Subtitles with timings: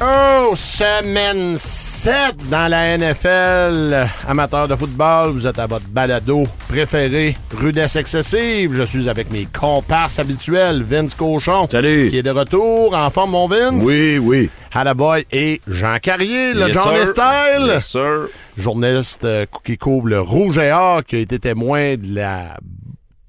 [0.00, 4.06] Oh, semaine 7 dans la NFL.
[4.28, 8.74] Amateur de football, vous êtes à votre balado préféré, Rudesse excessive.
[8.76, 11.66] Je suis avec mes comparses habituels, Vince Cochon.
[11.68, 12.10] Salut.
[12.10, 12.94] Qui est de retour.
[12.94, 13.82] En forme, mon Vince?
[13.84, 14.50] Oui, oui.
[14.94, 17.06] Boy et Jean Carrier, le Yes, John sir.
[17.08, 17.66] Style.
[17.66, 18.28] Yes, sir.
[18.56, 22.56] Journaliste euh, qui couvre le Rouge et Or, qui a été témoin de la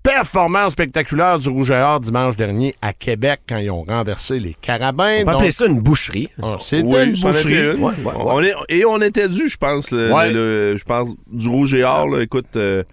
[0.03, 4.53] performance spectaculaire du Rouge et Or dimanche dernier à Québec quand ils ont renversé les
[4.59, 5.17] carabins.
[5.17, 6.29] On peut Donc, appeler ça une boucherie.
[6.41, 7.53] ah, C'était Oui, une était boucherie.
[7.75, 7.83] une.
[7.83, 8.13] Ouais, ouais, ouais.
[8.25, 9.91] On est, et on était dû, je pense.
[9.91, 10.31] le- Ouais.
[10.31, 12.07] le- je pense du rouge et or.
[12.09, 12.21] là.
[12.23, 12.83] écoute, euh,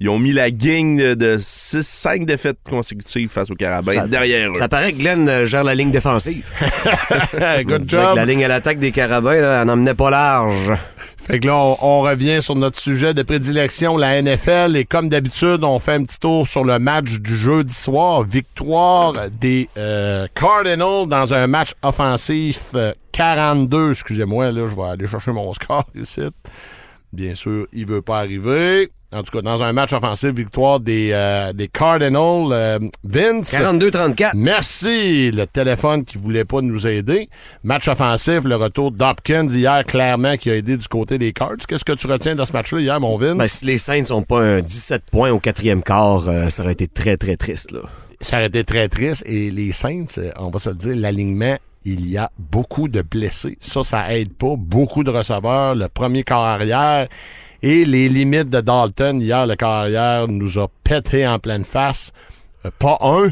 [0.00, 4.50] ils ont mis la gang de, de 6-5 défaites consécutives face aux Carabins Ça- derrière
[4.50, 4.58] eux.
[4.58, 6.46] Ça paraît que Glenn euh, gère la ligne défensive.
[7.64, 8.16] Good que job.
[8.16, 10.72] la ligne à l'attaque des Carabins, là, elle n'emmenait pas large.
[11.26, 14.76] Fait que là, on, revient sur notre sujet de prédilection, la NFL.
[14.76, 18.22] Et comme d'habitude, on fait un petit tour sur le match du jeudi soir.
[18.22, 23.90] Victoire des euh, Cardinals dans un match offensif euh, 42.
[23.90, 26.20] Excusez-moi, là, je vais aller chercher mon score ici.
[27.12, 28.92] Bien sûr, il veut pas arriver.
[29.12, 32.48] En tout cas, dans un match offensif, victoire des, euh, des Cardinals.
[32.50, 33.52] Euh, Vince.
[33.52, 34.32] 42-34.
[34.34, 37.28] Merci, le téléphone qui voulait pas nous aider.
[37.62, 41.56] Match offensif, le retour d'Hopkins hier, clairement, qui a aidé du côté des Cards.
[41.68, 43.38] Qu'est-ce que tu retiens de ce match-là hier, mon Vince?
[43.38, 46.72] Ben, si les Saints n'ont pas un 17 points au quatrième quart, euh, ça aurait
[46.72, 47.70] été très, très triste.
[47.70, 47.82] Là.
[48.20, 49.22] Ça aurait été très triste.
[49.24, 53.56] Et les Saints, on va se le dire, l'alignement, il y a beaucoup de blessés.
[53.60, 54.56] Ça, ça aide pas.
[54.58, 55.76] Beaucoup de receveurs.
[55.76, 57.06] Le premier quart arrière
[57.68, 59.20] et les limites de Dalton.
[59.20, 62.12] Hier, le quart arrière nous a pété en pleine face.
[62.64, 63.30] Euh, pas un,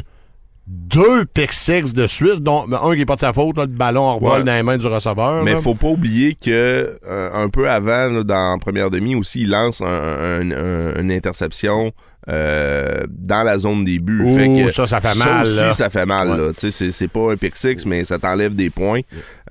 [0.67, 3.69] deux pick six de suite, dont un qui est pas de sa faute, là, le
[3.69, 4.43] ballon en revol Ouais.
[4.43, 5.43] dans les mains du receveur.
[5.43, 5.59] Mais là.
[5.59, 9.51] faut pas oublier que euh, un peu avant, là, dans la première demi aussi, il
[9.51, 11.91] lance un- un- un- une interception
[12.27, 14.23] euh, dans la zone des buts.
[14.25, 15.71] Ouh, Fait que ça, ça fait ça mal, aussi, là.
[15.73, 16.41] ça fait mal.
[16.41, 16.71] Ouais.
[16.71, 19.01] C'est pas un pick six, mais ça t'enlève des points.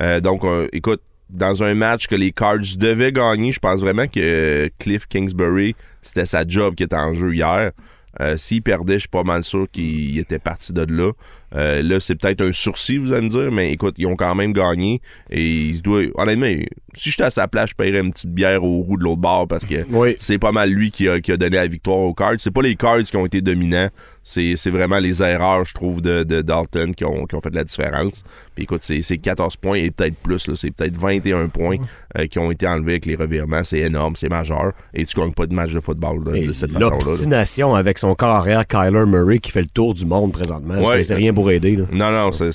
[0.02, 0.42] Euh, donc,
[0.72, 1.00] écoute,
[1.34, 6.26] dans un match que les Cards devaient gagner, je pense vraiment que Cliff Kingsbury, c'était
[6.26, 7.72] sa job qui était en jeu hier.
[8.20, 11.10] Euh, S'il perdait, je suis pas mal sûr qu'il était parti de là.
[11.54, 14.34] Euh, là, c'est peut-être un sursis, vous allez me dire, mais écoute, ils ont quand
[14.34, 15.00] même gagné.
[15.30, 16.02] Et il se doit.
[16.16, 16.46] Honnêtement,
[16.94, 19.46] si j'étais à sa place, je paierais une petite bière au roux de l'autre bord
[19.48, 20.14] parce que Oui.
[20.18, 22.34] c'est pas mal lui qui a, qui a donné la victoire aux Cards.
[22.38, 23.88] C'est pas les Cards qui ont été dominants.
[24.26, 27.54] C'est c'est vraiment les erreurs, je trouve, de, de Dalton qui ont, qui ont fait
[27.54, 28.22] la différence.
[28.54, 30.46] Puis écoute, c'est c'est 14 points et peut-être plus.
[30.48, 30.54] là.
[30.56, 31.76] C'est peut-être 21 points
[32.18, 33.62] euh, qui ont été enlevés avec les revirements.
[33.64, 34.72] C'est énorme, c'est majeur.
[34.94, 36.90] Et tu gagnes pas de match de football là, de cette façon-là.
[36.90, 36.96] là.
[37.04, 41.04] L'obstination avec son corps arrière, Kyler Murray, qui fait le tour du monde présentement, Ouais.
[41.04, 41.76] c'est rien pour aider.
[41.92, 42.52] Non, non, c'est-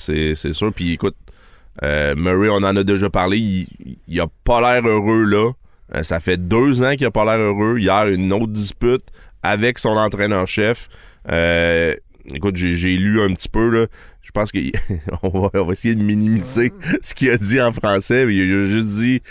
[0.52, 0.72] sûr.
[0.72, 1.16] Puis écoute,
[1.82, 5.52] euh, Murray, on en a déjà parlé, il, il a pas l'air heureux là.
[5.94, 7.78] Euh, ça fait deux ans qu'il a pas l'air heureux.
[7.78, 9.02] Hier, une autre dispute
[9.42, 10.88] avec son entraîneur-chef.
[11.30, 11.94] Euh,
[12.32, 13.86] écoute, j'ai lu un petit peu là.
[14.22, 16.72] Je pense qu'on va, essayer de minimiser
[17.02, 18.26] ce qu'il a dit en français.
[18.26, 19.22] mais Il a juste dit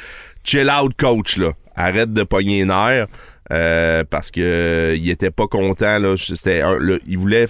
[0.44, 1.54] chill out, coach là.
[1.76, 3.06] Arrête de pogner les
[3.52, 6.16] euh, parce que euh, il était pas content là.
[6.18, 6.62] C'était
[7.08, 7.48] il voulait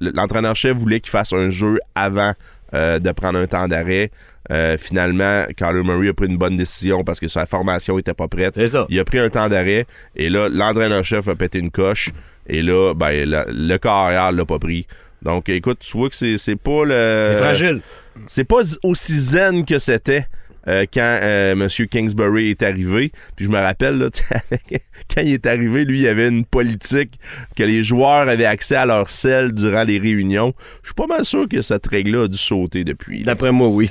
[0.00, 2.32] l'entraîneur-chef voulait qu'il fasse un jeu avant
[2.74, 4.10] euh, de prendre un temps d'arrêt.
[4.52, 8.28] Euh, finalement, Kyler Murray a pris une bonne décision parce que sa formation était pas
[8.28, 8.64] prête.
[8.66, 8.86] Ça.
[8.88, 12.10] Il a pris un temps d'arrêt et là, l'entraîneur-chef a pété une coche
[12.48, 14.86] et là, ben, la- le corps arrière l'a pas pris.
[15.22, 17.30] Donc, écoute, tu vois que c'est c'est pas le...
[17.32, 17.80] C'est fragile.
[18.28, 20.26] C'est pas aussi zen que c'était
[20.68, 21.68] euh, quand euh, M.
[21.86, 23.12] Kingsbury est arrivé.
[23.36, 24.08] Puis je me rappelle, là,
[25.14, 27.18] quand il est arrivé, lui, il y avait une politique
[27.56, 30.54] que les joueurs avaient accès à leur selle durant les réunions.
[30.82, 33.22] Je suis pas mal sûr que cette règle-là a dû sauter depuis.
[33.22, 33.90] D'après moi, oui.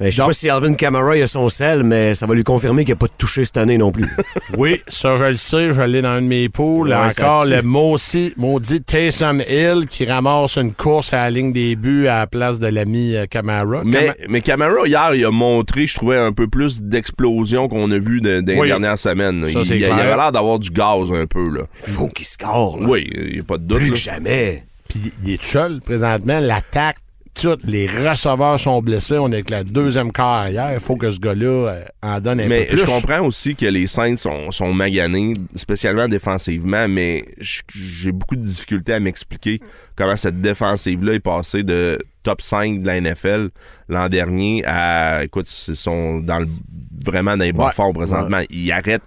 [0.00, 2.34] Ben, je sais Donc- pas si Alvin Kamara il a son sel, mais ça va
[2.34, 4.04] lui confirmer qu'il n'a pas de touché cette année non plus.
[4.58, 5.72] Oui, ça, je le sais.
[5.72, 6.88] Je l'ai dans un de mes poules.
[6.88, 11.74] Ouais, Encore le maudit, maudit Taysom Hill qui ramasse une course à la ligne des
[11.74, 13.82] buts à la place de l'ami euh, Camara.
[13.84, 17.98] Mais, mais Camara, hier, il a montré, je trouvais, un peu plus d'explosion qu'on a
[17.98, 18.68] vu de- dans les Oui.
[18.68, 19.46] dernières semaines.
[19.46, 21.48] Ça, il, il il avait l'air d'avoir du gaz un peu.
[21.48, 21.62] Là.
[21.84, 22.86] Faut qu'il score, là.
[22.86, 23.78] Oui, il n'y a pas de doute.
[23.78, 23.92] Plus là.
[23.92, 24.64] que jamais.
[24.88, 26.40] Puis il est seul présentement.
[26.40, 26.96] L'attaque,
[27.34, 29.16] tous les receveurs sont blessés.
[29.18, 30.72] On est avec la deuxième carrière.
[30.74, 32.78] Il faut que ce gars-là euh, en donne un Mais peu plus.
[32.78, 38.42] je comprends aussi que les Saints sont, sont maganés, spécialement défensivement, mais j'ai beaucoup de
[38.44, 39.60] difficultés à m'expliquer
[39.96, 43.48] comment cette défensive-là est passée de top 5 de la NFL
[43.88, 44.62] l'an dernier.
[44.66, 46.46] À, écoute, ils sont dans le,
[47.04, 47.72] vraiment dans les bas Ouais.
[47.74, 48.40] fonds présentement.
[48.50, 49.02] Ils arrêtent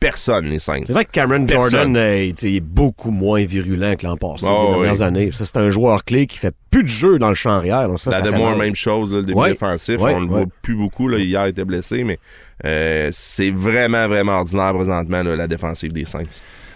[0.00, 0.80] personne, les Saints.
[0.86, 1.70] C'est vrai que Cameron Personne.
[1.70, 5.02] Jordan euh, sais, il est beaucoup moins virulent que l'an passé, Oh, les dernières oui.
[5.02, 5.30] années.
[5.32, 7.86] Ça, c'est un joueur clé qui fait plus de jeu dans le champ arrière.
[7.86, 9.50] Donc ça, La ça même chose, là, le début Ouais.
[9.52, 10.00] défensif.
[10.00, 10.38] Ouais, on le ouais.
[10.44, 11.06] voit plus beaucoup.
[11.06, 12.18] Là, hier, il était blessé, mais
[12.64, 16.22] euh, c'est vraiment, vraiment ordinaire présentement, là, la défensive des Saints.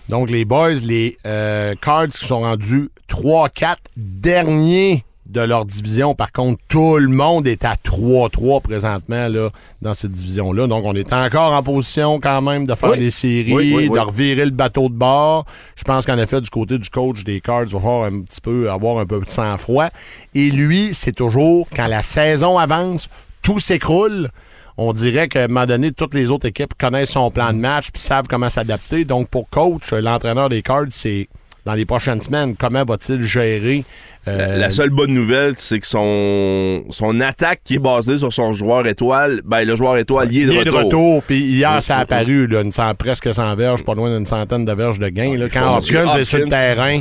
[0.08, 6.14] Donc, les boys, les euh, Cards qui sont rendus 3-4 derniers de leur division.
[6.14, 9.48] Par contre, tout le monde est à 3-3 présentement là,
[9.80, 10.66] dans cette division-là.
[10.66, 12.98] Donc, on est encore en position quand même de faire Oui.
[12.98, 13.94] des séries, Oui, oui, oui.
[13.94, 15.46] de revirer le bateau de bord.
[15.76, 18.40] Je pense qu'en effet, du côté du coach des Cards, il va falloir un petit
[18.40, 19.88] peu avoir un peu de sang-froid.
[20.34, 23.08] Et lui, c'est toujours, quand la saison avance,
[23.42, 24.30] tout s'écroule.
[24.76, 27.90] On dirait qu'à un moment donné, toutes les autres équipes connaissent son plan de match
[27.92, 29.04] puis savent comment s'adapter.
[29.04, 31.28] Donc, pour coach, l'entraîneur des Cards, c'est
[31.64, 33.84] dans les prochaines semaines, comment va-t-il gérer
[34.28, 38.52] euh, La seule bonne nouvelle, c'est que son, son attaque qui est basée sur son
[38.52, 40.84] joueur étoile, ben le joueur étoile, il est de il est de retour.
[40.84, 41.22] retour.
[41.24, 44.64] Puis hier, ça a apparu, là, une cent- presque 100 verges, pas loin d'une centaine
[44.64, 45.36] de verges de gains.
[45.36, 46.96] là, quand Hopkins est sur le terrain.
[46.96, 47.00] Ouais.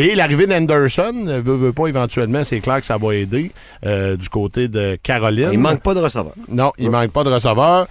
[0.00, 1.12] Et l'arrivée d'Anderson,
[1.44, 3.50] veut, veut pas éventuellement, c'est clair que ça va aider
[3.84, 5.48] euh, du côté de Caroline.
[5.52, 6.34] Il manque pas de receveur.
[6.48, 7.88] Non, il manque pas de receveur.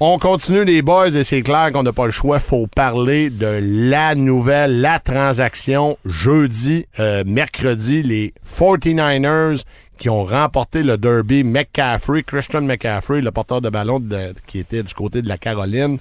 [0.00, 2.38] On continue les boys et c'est clair qu'on n'a pas le choix.
[2.38, 3.58] faut parler de
[3.90, 9.64] la nouvelle, la transaction jeudi, euh, mercredi, les 49ers
[9.98, 14.00] qui ont remporté le derby McCaffrey, Christian McCaffrey, le porteur de ballon
[14.46, 15.98] qui était du côté de la Caroline,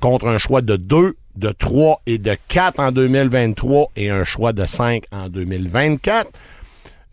[0.00, 4.54] contre un choix de 2, de 3 et de 4 en 2023 et un choix
[4.54, 6.30] de 5 en 2024.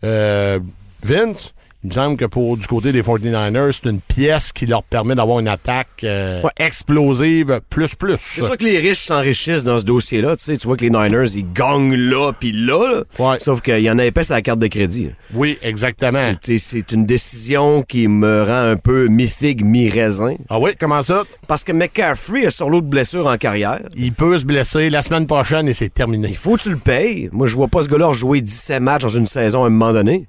[0.04, 0.58] Euh,
[1.02, 1.52] Vince,
[1.84, 5.14] il me semble que pour du côté des 49ers, c'est une pièce qui leur permet
[5.14, 6.50] d'avoir une attaque euh, Ouais.
[6.58, 8.16] explosive plus plus.
[8.18, 10.36] C'est sûr que les riches s'enrichissent dans ce dossier-là.
[10.36, 12.88] Tu sais, tu vois que les Niners, ils gagnent là puis là.
[12.92, 13.02] là.
[13.18, 13.36] Ouais.
[13.40, 15.10] Sauf qu'il y en a épais sur la carte de crédit.
[15.34, 16.18] Oui, exactement.
[16.42, 20.34] C'est- une décision qui me rend un peu mi-figue, mi-raisin.
[20.48, 21.22] Ah oui, comment ça?
[21.48, 23.80] Parce que McCaffrey est sur l'autre blessure en carrière.
[23.96, 26.28] Il peut se blesser la semaine prochaine et c'est terminé.
[26.28, 27.28] Il faut que tu le payes.
[27.32, 29.92] Moi, je vois pas ce gars-là jouer 17 matchs dans une saison à un moment
[29.92, 30.26] donné.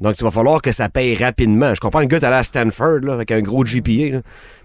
[0.00, 1.74] Donc, il va falloir que ça paye rapidement.
[1.74, 4.20] Je comprends le gars, allé à Stanford, là, avec un gros GPA, là.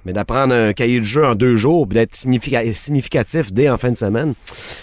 [0.06, 3.78] Mais d'apprendre un cahier de jeu en deux jours, puis d'être significa- significatif dès en
[3.78, 4.34] fin de semaine,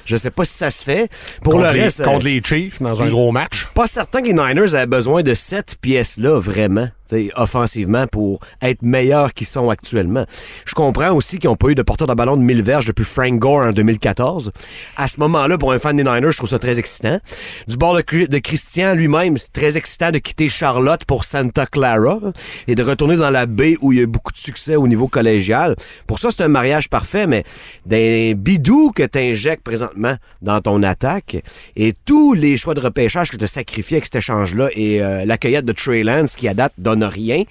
[0.04, 1.10] je sais pas si ça se fait.
[1.42, 3.66] Pour contre, le les, reste, contre euh, les Chiefs dans un gros match.
[3.74, 6.88] pas certain que les Niners avaient besoin de cette pièce-là, vraiment,
[7.36, 10.26] offensivement, pour être meilleurs qu'ils sont actuellement.
[10.66, 13.04] Je comprends aussi qu'ils n'ont pas eu de porteur de ballon de 1000 verges depuis
[13.04, 14.52] Frank Gore en 2014.
[14.96, 17.18] À ce moment-là, pour un fan des Niners, je trouve ça très excitant.
[17.66, 22.18] Du bord de, de Christian lui-même, c'est très excitant de quitter Charlotte pour Santa Clara
[22.66, 24.86] et de retourner dans la baie où il y a eu beaucoup de succès au
[24.86, 25.76] niveau collégial.
[26.06, 27.44] Pour ça, c'est un mariage parfait, mais
[27.86, 31.42] des bidous que tu injectes présentement dans ton attaque
[31.76, 35.24] et tous les choix de repêchage que tu as sacrifiés avec cet échange-là et euh,
[35.24, 37.44] la cueillette de Trey Lance qui, à date, donne rien,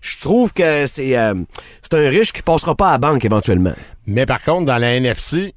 [0.00, 1.34] je trouve que c'est euh,
[1.92, 3.74] un riche qui passera pas à banque éventuellement.
[4.06, 5.54] Mais par contre, dans la NFC,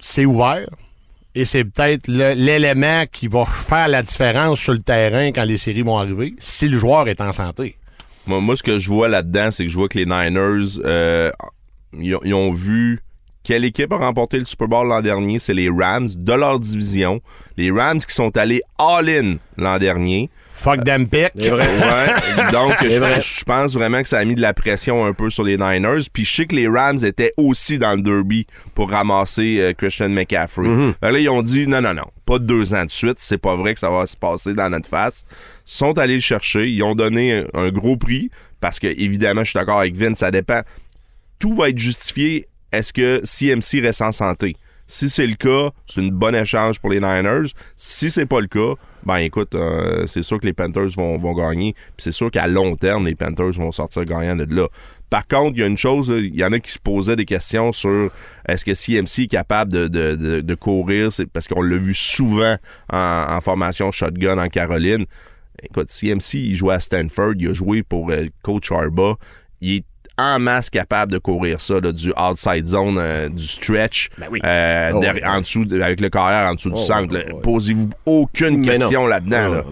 [0.00, 0.66] c'est ouvert.
[1.34, 5.82] Et c'est peut-être l'élément qui va faire la différence sur le terrain quand les séries
[5.82, 7.76] vont arriver, si le joueur est en santé.
[8.26, 11.30] Moi, moi, ce que je vois là-dedans, c'est que je vois que les Niners, euh,
[11.98, 13.02] ils, ont, ils ont vu
[13.42, 15.38] quelle équipe a remporté le Super Bowl l'an dernier.
[15.38, 17.20] C'est les Rams de leur division.
[17.56, 20.30] Les Rams qui sont allés all-in l'an dernier.
[20.52, 21.32] Fuck them pick.
[21.36, 21.66] C'est vrai.
[21.66, 23.20] Ouais, donc je, vrai.
[23.20, 26.02] je pense vraiment que ça a mis de la pression un peu sur les Niners.
[26.12, 30.10] Puis je sais que les Rams étaient aussi dans le derby pour ramasser euh, Christian
[30.10, 30.68] McCaffrey.
[30.68, 30.94] Mm-hmm.
[31.02, 33.16] Que là, ils ont dit non, non, non, pas de deux ans de suite.
[33.18, 35.24] C'est pas vrai que ça va se passer dans notre face.
[35.72, 36.70] Sont allés le chercher.
[36.70, 40.30] Ils ont donné un, gros prix parce que, évidemment, je suis d'accord avec Vince, ça
[40.30, 40.60] dépend.
[41.38, 42.46] Tout va être justifié.
[42.72, 44.54] Est-ce que CMC reste en santé?
[44.86, 47.48] Si c'est le cas, c'est une bonne échange pour les Niners.
[47.74, 48.74] Si c'est pas le cas,
[49.06, 51.74] ben écoute, euh, c'est sûr que les Panthers vont, vont gagner.
[51.96, 54.68] C'est sûr qu'à long terme, les Panthers vont sortir gagnants de là.
[55.08, 57.24] Par contre, il y a une chose, il y en a qui se posaient des
[57.24, 58.10] questions sur
[58.46, 62.58] est-ce que CMC est capable de, courir, parce qu'on l'a vu souvent
[62.92, 65.06] en, en formation shotgun en Caroline.
[65.62, 69.14] Écoute, CMC, il jouait à Stanford, il a joué pour euh, Coach Arba.
[69.60, 69.84] Il est
[70.18, 74.40] en masse capable de courir ça, là, du outside zone, euh, du stretch, Ben oui.
[74.44, 77.40] euh, Oh, derrière- en dessous, de- avec le carrière en dessous du Oh, centre.
[77.42, 79.48] Posez-vous aucune Mais question là-dedans.
[79.48, 79.64] Là.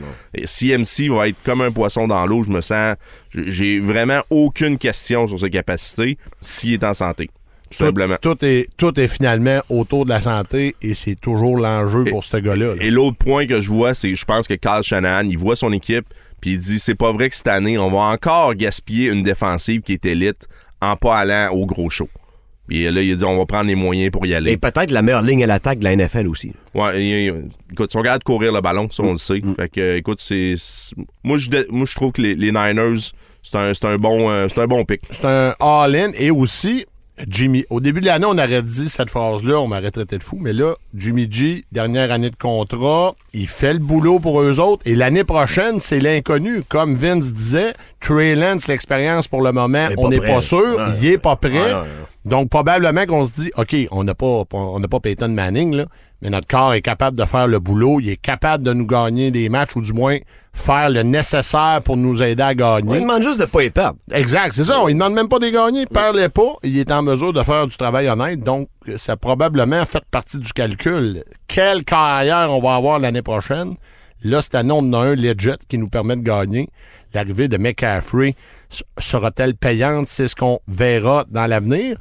[0.47, 2.97] CMC va être comme un poisson dans l'eau, je me sens.
[3.35, 7.29] J'ai vraiment aucune question sur ses capacités s'il est en santé.
[7.71, 8.17] Tout Tout, simplement.
[8.21, 12.37] tout est, tout est finalement autour de la santé et c'est toujours l'enjeu pour ce
[12.37, 12.75] gars-là.
[12.75, 12.83] là.
[12.83, 15.55] Et l'autre point que je vois, c'est que je pense que Kyle Shanahan, il voit
[15.57, 16.07] son équipe,
[16.41, 19.83] puis il dit c'est pas vrai que cette année, on va encore gaspiller une défensive
[19.83, 20.49] qui est élite
[20.81, 22.09] en pas allant au gros show.
[22.67, 24.53] Puis là, il a dit on va prendre les moyens pour y aller.
[24.53, 26.53] Et peut-être la meilleure ligne à l'attaque de la NFL aussi.
[26.75, 29.41] Ouais, il- il- écoute, ils sont capables de courir le ballon, ça on le sait.
[29.43, 29.55] Mm.
[29.57, 30.55] Fait que, écoute, c'est.
[31.25, 32.99] Moi, je, moi, je trouve que les, les Niners,
[33.43, 35.03] c'est un, c'est un bon, euh, c'est un bon pick.
[35.11, 36.85] C'est un all-in et aussi,
[37.29, 37.65] Jimmy.
[37.71, 40.53] Au début de l'année, on aurait dit cette phrase-là, on m'aurait traité de fou, mais
[40.53, 44.95] là, Jimmy G, dernière année de contrat, il fait le boulot pour eux autres et
[44.95, 46.63] l'année prochaine, c'est l'inconnu.
[46.69, 51.19] Comme Vince disait, Trey Lance, l'expérience pour le moment, on n'est pas sûr, il est
[51.19, 51.75] pas prêt.
[52.27, 55.87] Donc, probablement qu'on se dit, OK, on n'a pas, on n'a pas Peyton Manning, là,
[56.21, 59.31] mais notre corps est capable de faire le boulot, il est capable de nous gagner
[59.31, 60.19] des matchs ou du moins
[60.53, 62.91] faire le nécessaire pour nous aider à gagner.
[62.91, 63.99] On lui demande juste de pas y perdre.
[64.13, 64.81] Exact, c'est ça.
[64.83, 65.83] On ne demande même pas des gagnés.
[65.83, 66.57] Il perd les pas.
[66.63, 68.41] Il est en mesure de faire du travail honnête.
[68.41, 71.25] Donc, ça a probablement fait partie du calcul.
[71.47, 73.77] Quelle carrière on va avoir l'année prochaine?
[74.23, 76.69] Là, cette année, on a un legit qui nous permet de gagner.
[77.15, 78.35] L'arrivée de McCaffrey
[78.99, 80.09] sera-t-elle payante?
[80.09, 81.97] C'est ce qu'on verra dans l'avenir.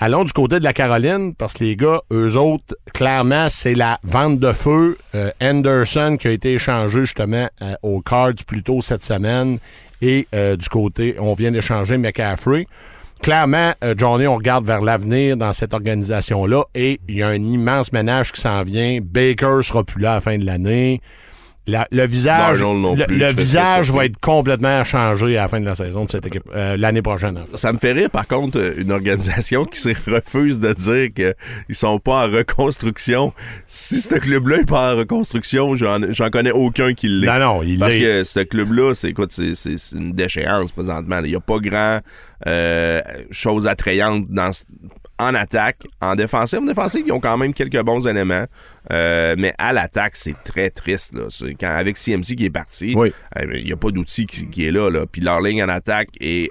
[0.00, 3.98] Allons du côté de la Caroline, parce que les gars, eux autres, clairement, c'est la
[4.02, 4.98] vente de feu.
[5.14, 9.58] Euh, Anderson qui a été échangé justement euh, aux Cards plus tôt cette semaine.
[10.02, 12.66] Et euh, du côté, on vient d'échanger McCaffrey.
[13.22, 17.42] Clairement, euh, Johnny, on regarde vers l'avenir dans cette organisation-là et il y a un
[17.42, 18.98] immense ménage qui s'en vient.
[19.02, 21.00] Baker sera plus là à la fin de l'année.
[21.66, 25.64] La- le visage, non plus, le visage va être complètement changé à la fin de
[25.64, 27.38] la saison de cette équipe, euh, l'année prochaine.
[27.38, 27.56] en fait.
[27.56, 31.98] Ça me fait rire, par contre, une organisation qui se refuse de dire qu'ils sont
[31.98, 33.32] pas en reconstruction.
[33.66, 37.26] Si ce club-là est pas en reconstruction, j'en j'en connais aucun qui l'est.
[37.26, 39.54] Non, non, il Parce que ce club-là, c'est écoute, c'est-
[39.94, 41.20] une déchéance présentement.
[41.24, 42.00] Il n'y a pas grand
[42.46, 44.64] euh, chose attrayante dans ce-
[45.18, 45.78] en attaque.
[46.00, 48.46] En défensive, en défensive, ils ont quand même quelques bons éléments.
[48.92, 51.14] Euh, mais à l'attaque, c'est très triste.
[51.14, 51.24] Là.
[51.30, 53.12] C'est Quand, avec CMC qui est parti, Oui.
[53.38, 55.06] euh, il n'y a pas d'outil qui, qui est là, là.
[55.10, 56.50] Puis leur ligne en attaque est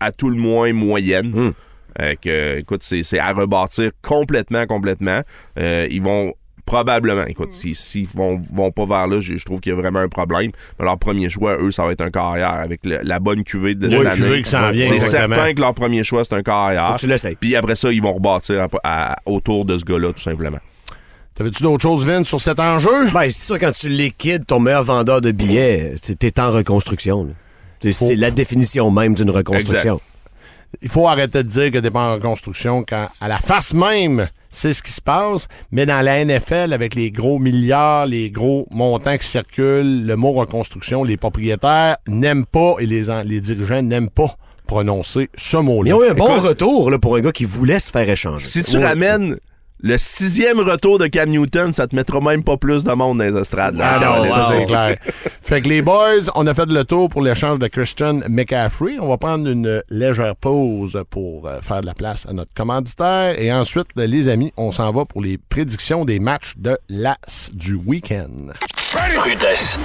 [0.00, 1.52] à tout le moins moyenne.
[2.00, 5.20] Euh, que, écoute, c'est c'est à rebâtir complètement, complètement.
[5.58, 6.34] Euh, ils vont
[6.66, 9.78] probablement, écoute, s'ils s'ils vont, vont pas vers là, je, je trouve qu'il y a
[9.78, 10.50] vraiment un problème.
[10.78, 13.74] Mais leur premier choix, eux, ça va être un carrière avec le- la bonne cuvée
[13.74, 14.16] de Oui, l'année.
[14.16, 16.88] cuvée qui s'en vient, C'est certain que leur premier choix, c'est un carrière.
[16.88, 17.36] Faut que tu l'essayes.
[17.38, 20.58] Puis après ça, ils vont rebâtir à- à- autour de ce gars-là, tout simplement.
[21.34, 23.10] T'avais-tu d'autres choses, Vince, sur cet enjeu?
[23.12, 27.34] Ben, c'est sûr, quand tu liquides ton meilleur vendeur de billets, c'est- t'es en reconstruction.
[27.92, 30.00] C'est la définition même d'une reconstruction.
[30.82, 34.28] Il faut arrêter de dire que t'es pas en reconstruction quand, à la face même,
[34.54, 35.48] c'est ce qui se passe.
[35.72, 40.32] Mais dans la NFL, avec les gros milliards, les gros montants qui circulent, le mot
[40.32, 45.90] reconstruction, les propriétaires n'aiment pas et les, dirigeants n'aiment pas prononcer ce mot-là.
[45.90, 48.08] Ils ont eu un bon Écoute- retour là, pour un gars qui voulait se faire
[48.08, 48.46] échanger.
[48.46, 48.86] Si tu Ouais.
[48.86, 49.36] ramènes
[49.84, 53.24] le sixième retour de Cam Newton, ça te mettra même pas plus de monde dans
[53.24, 53.76] les estrades.
[53.76, 54.00] là.
[54.00, 54.96] Ah non, ça c'est clair.
[55.42, 58.98] Fait que les boys, on a fait le tour pour l'échange de Christian McCaffrey.
[58.98, 63.38] On va prendre une légère pause pour euh, faire de la place à notre commanditaire.
[63.38, 67.74] Et ensuite, les amis, on s'en va pour les prédictions des matchs de l'As du
[67.74, 68.54] week-end.
[69.22, 69.78] Rudesse.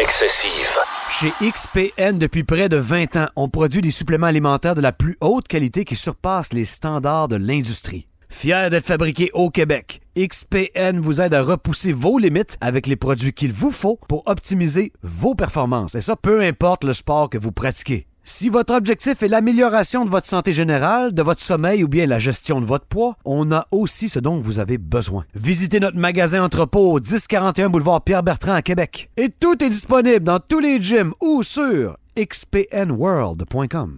[0.00, 0.78] Excessive.
[1.10, 5.16] Chez XPN, depuis près de 20 ans, on produit des suppléments alimentaires de la plus
[5.20, 8.06] haute qualité qui surpassent les standards de l'industrie.
[8.38, 13.32] Fier d'être fabriqué au Québec, XPN vous aide à repousser vos limites avec les produits
[13.32, 15.94] qu'il vous faut pour optimiser vos performances.
[15.94, 18.06] Et ça, peu importe le sport que vous pratiquez.
[18.24, 22.18] Si votre objectif est l'amélioration de votre santé générale, de votre sommeil ou bien la
[22.18, 25.24] gestion de votre poids, on a aussi ce dont vous avez besoin.
[25.34, 29.08] Visitez notre magasin entrepôt au 1041 boulevard Pierre-Bertrand à Québec.
[29.16, 33.96] Et tout est disponible dans tous les gyms ou sur xpnworld.com.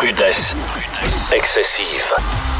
[0.00, 0.56] Rudesse.
[1.30, 2.55] Excessive.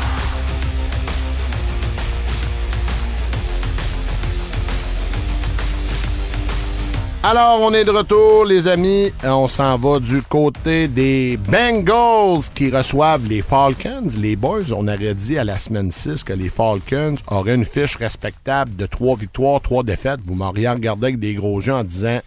[7.28, 9.10] Alors, on est de retour, les amis.
[9.24, 14.06] Euh, On s'en va du côté des Bengals qui reçoivent les Falcons.
[14.16, 17.96] Les boys, on aurait dit à la semaine 6 que les Falcons auraient une fiche
[17.96, 20.20] respectable de 3 victoires, 3 défaites.
[20.24, 22.20] Vous m'auriez regardé avec des gros yeux en disant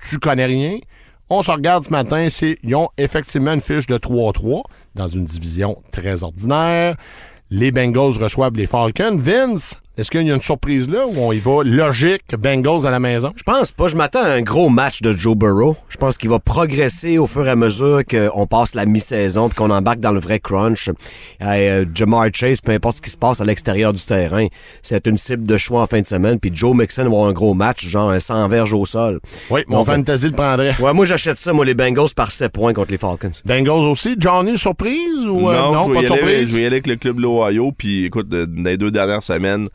[0.00, 0.78] Tu connais rien.
[1.28, 2.28] On se regarde ce matin,
[2.62, 4.62] ils ont effectivement une fiche de 3-3
[4.94, 6.94] dans une division très ordinaire.
[7.50, 9.18] Les Bengals reçoivent les Falcons.
[9.18, 12.90] Vince, est-ce qu'il y a une surprise là ou on y va logique, Bengals à
[12.90, 13.32] la maison?
[13.36, 13.88] Je pense pas.
[13.88, 15.76] Je m'attends à un gros match de Joe Burrow.
[15.88, 19.56] Je pense qu'il va progresser au fur et à mesure qu'on passe la mi-saison puis
[19.56, 20.90] qu'on embarque dans le vrai crunch.
[21.42, 24.46] Euh, Jamar Chase, peu importe ce qui se passe à l'extérieur du terrain,
[24.82, 26.40] c'est une cible de choix en fin de semaine.
[26.40, 29.20] Puis Joe Mixon va avoir un gros match, genre un 100 verges au sol.
[29.50, 30.74] Oui, mon Donc, fantasy le prendrait.
[30.80, 33.30] Ouais, moi j'achète ça, moi les Bengals par 7 points contre les Falcons.
[33.44, 34.16] Bengals aussi.
[34.18, 36.48] Johnny, surprise ou euh, non, pas de aller- surprise?
[36.48, 37.72] Je vais y aller avec le club de l'Ohio.
[37.76, 39.68] Puis écoute, dans les deux dernières semaines,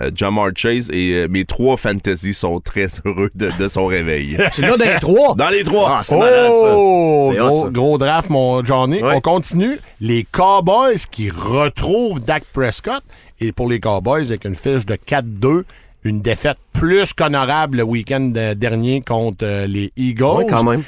[0.00, 4.36] euh, Jamar Chase et euh, mes trois fantasy sont très heureux de, de son réveil.
[4.52, 5.34] Tu l'as dans les trois?
[5.34, 5.96] Dans les trois.
[5.98, 6.74] Ah, c'est malade, ça.
[6.76, 7.30] Oh!
[7.32, 7.70] C'est hot, Gros, ça.
[7.70, 9.02] gros draft, mon Johnny.
[9.02, 9.14] Ouais.
[9.16, 9.78] On continue.
[10.00, 13.02] Les Cowboys qui retrouvent Dak Prescott.
[13.40, 15.62] Et pour les Cowboys, avec une fiche de 4-2,
[16.04, 20.24] une défaite plus qu'honorable le week-end dernier contre euh, les Eagles.
[20.38, 20.82] Oui, quand même.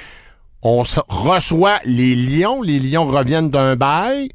[0.62, 2.60] On reçoit les Lions.
[2.62, 4.28] Les Lions reviennent d'un bail.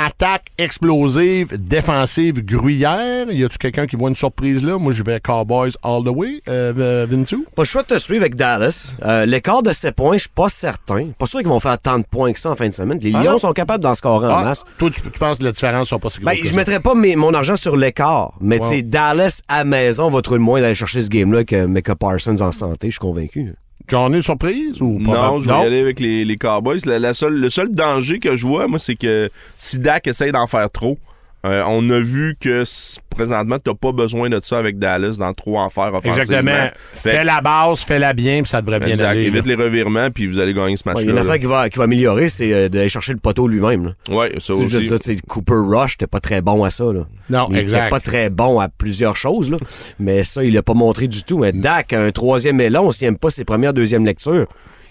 [0.00, 3.28] Attaque explosive, défensive, gruyère.
[3.32, 4.78] Y a-tu quelqu'un qui voit une surprise là?
[4.78, 6.40] Moi, je vais Cowboys all the way.
[6.48, 7.34] Euh, euh, Vinci?
[7.56, 8.94] Pas le choix de te suivre avec Dallas.
[9.04, 11.08] Euh, L'écart de 7 points, je suis pas certain.
[11.18, 13.00] Pas sûr qu'ils vont faire tant de points que ça en fin de semaine.
[13.02, 13.38] Les Ah Lions non?
[13.38, 14.62] sont capables d'en scorer en Ah, masse.
[14.78, 16.78] toi, tu, tu penses que les différences sont pas si Ben, grosses que je mettrais
[16.80, 20.44] pas mes- mon argent sur l'écart, mais tu sais, Dallas à maison va trouver le
[20.44, 23.52] moyen d'aller chercher ce game-là que Mecca Parsons en santé, je suis convaincu.
[23.88, 25.30] Johnny, surprise ou pas?
[25.30, 26.80] Non, je vais y aller avec les, les Cowboys.
[26.84, 30.30] La, la seule, le seul danger que je vois, moi, c'est que si Dak essaye
[30.32, 30.98] d'en faire trop,
[31.46, 35.16] euh, on a vu que s- présentement, tu n'as pas besoin de ça avec Dallas
[35.18, 35.32] dans
[35.70, 36.16] faire offensivement.
[36.18, 36.70] Exactement.
[36.94, 39.06] Fait Fais la base, fais la bien, puis ça devrait bien Exact.
[39.06, 39.22] aller.
[39.22, 39.54] Évite là.
[39.56, 41.04] les revirements, puis vous allez gagner ce Il match-là.
[41.04, 41.22] y a une là.
[41.22, 43.94] affaire qui va, qui va améliorer, c'est euh, d'aller chercher le poteau lui-même.
[44.10, 44.88] Ouais, ça Tu sais, je veux aussi.
[44.88, 46.84] dire, tu sais, Cooper Rush, t'es pas très bon à ça.
[46.92, 47.06] Là.
[47.30, 47.90] Non, Il était exact.
[47.90, 49.58] pas très bon à plusieurs choses, là.
[50.00, 51.38] mais ça, il l'a pas montré du tout.
[51.38, 54.46] Mais Dak, un troisième élan, s'il aime pas ses premières, deuxième lectures,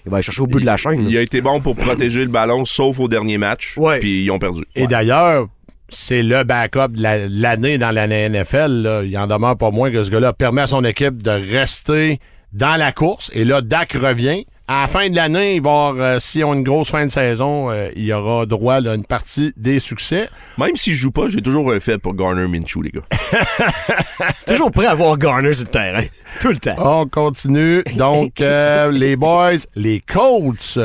[0.06, 1.04] il va aller chercher au bout de la chaîne.
[1.04, 1.20] Il là.
[1.20, 3.74] a été bon pour protéger le ballon, sauf au dernier match.
[3.76, 4.00] Ouais.
[4.00, 4.64] Puis ils ont perdu.
[4.76, 5.48] Et d'ailleurs,
[5.90, 8.68] c'est le backup de la- l'année dans la NFL.
[8.84, 9.04] là.
[9.04, 12.20] Il en demeure pas moins que ce gars-là permet à son équipe de rester
[12.54, 13.30] dans la course.
[13.34, 14.46] Et là, Dak revient.
[14.70, 17.06] À la fin de l'année, il va avoir, euh, si on a une grosse fin
[17.06, 20.28] de saison, euh, il y aura droit à une partie des succès.
[20.58, 23.06] Même s'il joue pas, j'ai toujours un fait pour Garner Minshew, les gars.
[24.46, 26.04] Toujours prêt à voir Garner sur le terrain.
[26.42, 26.76] Tout le temps.
[26.80, 27.82] On continue.
[27.96, 30.80] Donc, euh, les boys, les Colts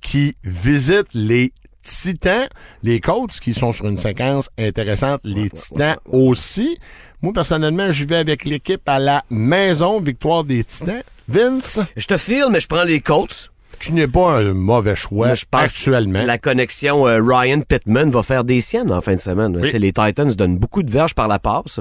[0.00, 1.52] qui visitent les
[1.86, 2.48] Titans.
[2.82, 5.20] Les Colts qui sont sur une séquence intéressante.
[5.24, 6.78] Les Titans aussi.
[7.22, 10.00] Moi, personnellement, j'y vais avec l'équipe à la maison.
[10.00, 11.02] Victoire des Titans.
[11.28, 13.50] Vince, Je te file, mais je prends les Colts.
[13.80, 16.24] tu n'es pas un mauvais choix Mais je pense actuellement.
[16.24, 19.56] La connexion euh, Ryan Pittman va faire des siennes en fin de semaine.
[19.58, 21.80] Les Titans donnent beaucoup de verges par la passe.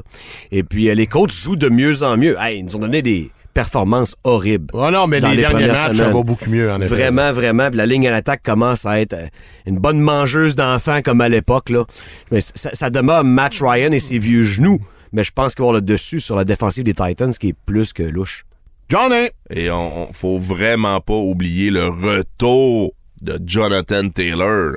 [0.51, 2.37] Et puis euh, les coachs jouent de mieux en mieux.
[2.39, 4.67] Hey, ils nous ont donné des performances horribles.
[4.73, 6.13] Oh non, mais dans les, les derniers premières matchs, ça semaines.
[6.13, 6.89] va beaucoup mieux, en effet.
[6.93, 7.69] Vraiment, vraiment.
[7.69, 9.25] Puis la ligne à l'attaque commence à être euh,
[9.65, 11.69] une bonne mangeuse d'enfants comme à l'époque.
[11.71, 11.85] là.
[12.31, 14.79] Mais ça, ça demeure Matt Ryan et ses vieux genoux.
[15.13, 17.55] Mais je pense qu'il va avoir le dessus sur la défensive des Titans, qui est
[17.65, 18.45] plus que louche.
[18.89, 19.29] Johnny!
[19.49, 24.73] Et on, on- faut vraiment pas oublier le retour de Jonathan Taylor.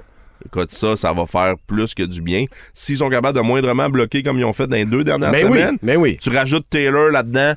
[0.47, 2.45] Écoute, ça, ça va faire plus que du bien.
[2.73, 5.43] S'ils sont capables de moindrement bloquer comme ils ont fait dans les deux dernières Mais
[5.43, 6.17] Ben oui, semaines, mais oui.
[6.23, 7.55] tu rajoutes Taylor là-dedans,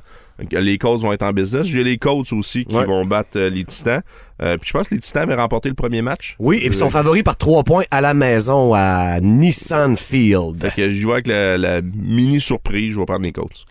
[0.50, 1.66] les Colts vont être en business.
[1.66, 2.84] J'ai les Colts aussi qui Ouais.
[2.86, 4.02] vont battre euh, les Titans.
[4.42, 6.34] Euh, puis je pense que les Titans avaient remporté le premier match.
[6.38, 10.60] Oui, et puis ils sont favoris par trois points à la maison à Nissan Field.
[10.60, 13.64] Fait que je vois avec la, la mini surprise, je vais prendre les Colts.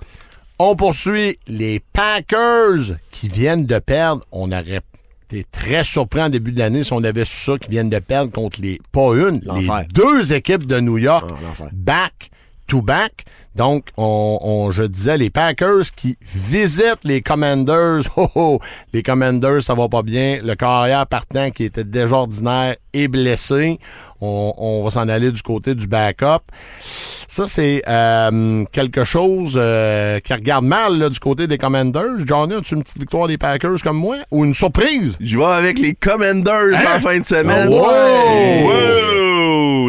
[0.60, 4.24] On poursuit les Packers qui viennent de perdre.
[4.32, 4.82] On aurait
[5.30, 8.00] été très surpris en début de l'année si on avait su ça, qui viennent de
[8.00, 12.30] perdre contre les, pas une, les deux équipes de New York, Ah, back
[13.55, 18.01] Donc, on, on- je disais les Packers qui visitent les Commanders.
[18.15, 18.60] Oh, oh,
[18.93, 20.39] les Commanders, ça va pas bien.
[20.43, 23.77] Le carrière partant qui était déjà ordinaire est blessé.
[24.21, 26.43] On, on va s'en aller du côté du backup.
[27.27, 32.25] Ça, c'est euh, quelque chose euh, qui regarde mal là, du côté des Commanders.
[32.25, 34.17] Johnny, as-tu une petite victoire des Packers comme moi?
[34.31, 35.17] Ou une surprise?
[35.19, 37.67] Je vais avec les Commanders en fin de semaine.
[37.67, 38.63] Ah ouais!
[38.63, 39.20] Wow!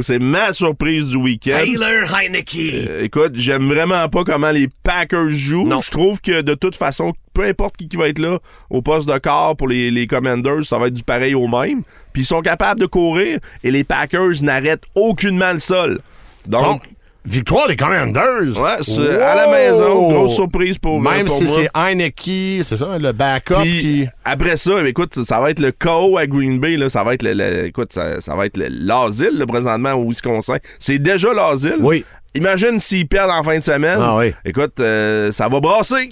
[0.02, 1.58] C'est ma surprise du week-end.
[1.64, 2.56] Taylor Heineke.
[2.56, 5.66] Euh, écoute, j'aime vraiment pas comment les Packers jouent.
[5.66, 5.80] Non.
[5.80, 8.38] Je trouve que de toute façon, peu importe qui, qui va être là
[8.70, 11.82] au poste de corps pour les, les Commanders, ça va être du pareil au même.
[12.12, 16.00] Puis ils sont capables de courir et les Packers n'arrêtent aucunement le sol.
[16.46, 16.82] Donc, Donc,
[17.24, 18.58] victoire des Commanders!
[18.60, 23.12] ouais, à la maison, grosse surprise pour Même pour si c'est Heineke, c'est ça, le
[23.12, 24.08] backup Puis, qui...
[24.24, 27.22] après ça, écoute, ça va être le chaos à Green Bay, là, ça va être
[27.22, 30.56] le, le- écoute, ça, ça va être le- l'asile présentement au Wisconsin.
[30.78, 31.76] C'est déjà l'asile.
[31.80, 32.04] Oui.
[32.34, 33.98] Imagine s'ils perdent en fin de semaine.
[34.00, 34.32] Ah oui.
[34.44, 36.10] Écoute, euh, ça va brasser.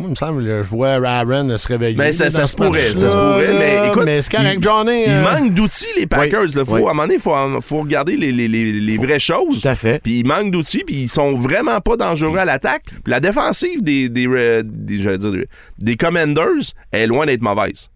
[0.00, 1.94] Moi, il me semble que je vois Aaron se réveiller.
[1.96, 5.02] Ben, ça- ça se pourrait, ça se pourrait, mais écoute, Mais c'est correct, il- Johnny.
[5.06, 6.46] Il euh, manque d'outils, les Packers.
[6.56, 6.64] là.
[6.64, 6.80] Faut, Oui.
[6.80, 7.20] À un moment donné, il
[7.60, 9.60] faut, regarder les, les- les- les vraies choses.
[9.60, 10.02] Tout à fait.
[10.02, 12.84] Puis il manque d'outils, puis ils sont vraiment pas dangereux à l'attaque.
[13.06, 15.44] La défensive des, des, euh, des- dire,
[15.78, 17.88] des- Commanders est loin d'être mauvaise.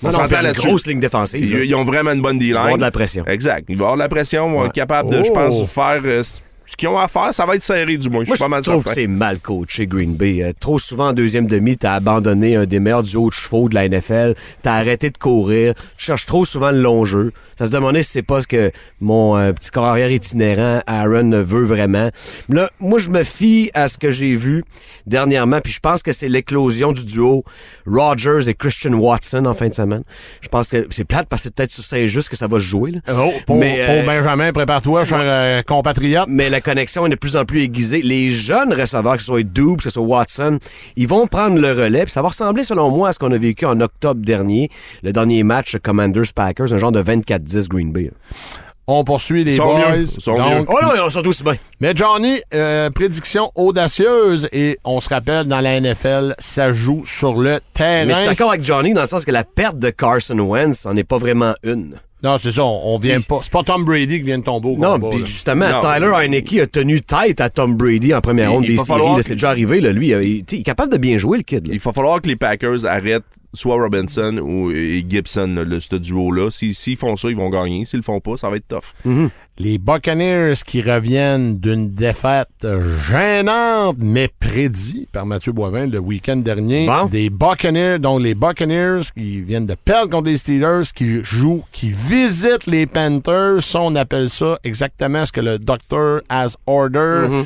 [0.00, 1.42] Non, On non, une grosse ligne défensive.
[1.44, 2.50] Ils, ils ont vraiment une bonne D-line.
[2.50, 3.24] Il va y avoir de la pression.
[3.26, 3.64] Exact.
[3.68, 4.48] Il va y avoir de la pression.
[4.48, 5.34] Ils vont être capables de, je Oh.
[5.34, 6.22] pense, faire euh,
[6.68, 8.24] ce qu'ils ont à faire, ça va être serré du moins.
[8.24, 10.42] Je Moi, pas mal je trouve que c'est mal coaché, Green Bay.
[10.42, 13.74] Euh, trop souvent, en deuxième demi, t'as abandonné un des meilleurs duos de chevaux de
[13.74, 14.34] la NFL.
[14.60, 15.74] T'as arrêté de courir.
[15.96, 17.32] Tu cherches trop souvent le long jeu.
[17.58, 21.42] Ça se demandait si c'est pas ce que mon euh, petit corps arrière itinérant, Aaron,
[21.42, 22.10] veut vraiment.
[22.50, 24.62] Là, moi, je me fie à ce que j'ai vu
[25.06, 27.44] dernièrement, puis je pense que c'est l'éclosion du duo
[27.86, 30.02] Rogers et Christian Watson en fin de semaine.
[30.42, 32.64] Je pense que c'est plate parce que c'est peut-être sur Saint-Just que ça va se
[32.64, 32.90] jouer.
[32.92, 33.00] Là.
[33.10, 36.26] Oh, pour, Mais, pour euh, Benjamin, prépare-toi, cher euh, compatriote.
[36.28, 38.02] mais la connexion est de plus en plus aiguisée.
[38.02, 40.58] Les jeunes receveurs, que ce soit Doob, que ce soit Watson,
[40.96, 42.04] ils vont prendre le relais.
[42.04, 44.70] Puis ça va ressembler, selon moi, à ce qu'on a vécu en octobre dernier,
[45.02, 48.10] le dernier match Commanders-Packers, un genre de 24-10 Green Bay.
[48.90, 49.96] On poursuit les boys.
[49.98, 51.56] mieux, sont Donc, Oh non, ils sont tous bien.
[51.78, 57.34] Mais Johnny, euh, prédiction audacieuse et on se rappelle dans la NFL, ça joue sur
[57.36, 58.24] le Mais je suis terrain.
[58.26, 61.18] d'accord avec Johnny dans le sens que la perte de Carson Wentz n'en est pas
[61.18, 62.00] vraiment une.
[62.22, 63.38] Non, c'est ça, on, on vient pas.
[63.42, 65.24] C'est pas Tom Brady qui vient de tomber au Non, combat, puis là.
[65.26, 65.80] justement, Non.
[65.80, 68.82] Tyler Heineke a tenu tête à Tom Brady en première Il- ronde il des va
[68.84, 68.98] séries.
[68.98, 69.18] falloir là.
[69.20, 70.08] que- C'est déjà arrivé, là, lui.
[70.08, 71.66] Il, il- il est capable de bien jouer, le kid.
[71.66, 71.72] là.
[71.72, 73.22] Il va falloir que les Packers arrêtent
[73.54, 76.50] soit Robinson ou et Gibson, le, ce duo-là.
[76.50, 77.84] S'ils s'ils font ça, ils vont gagner.
[77.84, 78.94] S'ils le font pas, ça va être tough.
[79.58, 82.66] Les Buccaneers qui reviennent d'une défaite
[83.10, 86.86] gênante, mais prédit par Mathieu Boivin le week-end dernier.
[86.86, 87.06] Bon.
[87.06, 91.90] Des Buccaneers, donc les Buccaneers qui viennent de perdre contre les Steelers, qui jouent, qui
[91.90, 93.62] visitent les Panthers.
[93.62, 97.44] Ça, on appelle ça exactement ce que le docteur has order.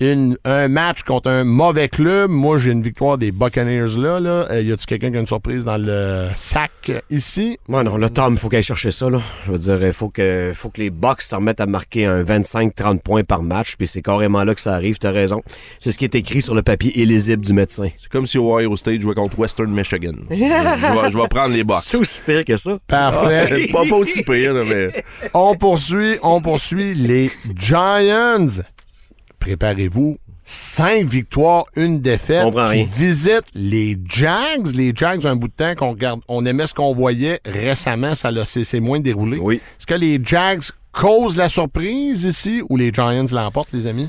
[0.00, 2.30] Une- un match contre un mauvais club.
[2.30, 4.18] Moi, j'ai une victoire des Buccaneers là.
[4.20, 4.46] là.
[4.50, 7.58] Euh, y a-tu quelqu'un qui a une surprise dans le sac euh, ici?
[7.68, 9.20] Ouais, non, là, Tom, il faut qu'elle chercher ça, là.
[9.46, 12.22] Je veux dire, il faut que, faut que les Bucks se remettent à marquer un
[12.24, 15.42] 25-30 points par match, puis c'est carrément là que ça arrive, t'as raison.
[15.78, 17.88] C'est ce qui est écrit sur le papier illisible du médecin.
[17.96, 20.14] C'est comme si Ohio State jouait contre Western Michigan.
[20.30, 21.84] je, vais, je vais prendre les box.
[21.86, 22.78] C'est aussi pire que ça.
[22.88, 23.68] Parfait.
[23.72, 25.04] pas, pas aussi pire, là, mais.
[25.34, 28.46] On poursuit, on poursuit les Giants.
[29.44, 30.16] Préparez-vous.
[30.46, 32.44] Cinq victoires, une défaite.
[32.46, 32.86] On qui rien.
[32.96, 34.74] visitent les Jags.
[34.74, 38.30] Les Jags, un bout de temps qu'on regarde, on aimait ce qu'on voyait récemment, ça
[38.30, 39.38] l'a- c'est c'est moins déroulé.
[39.38, 39.56] Oui.
[39.56, 44.08] Est-ce que les Jags causent la surprise ici ou les Giants l'emportent, les amis?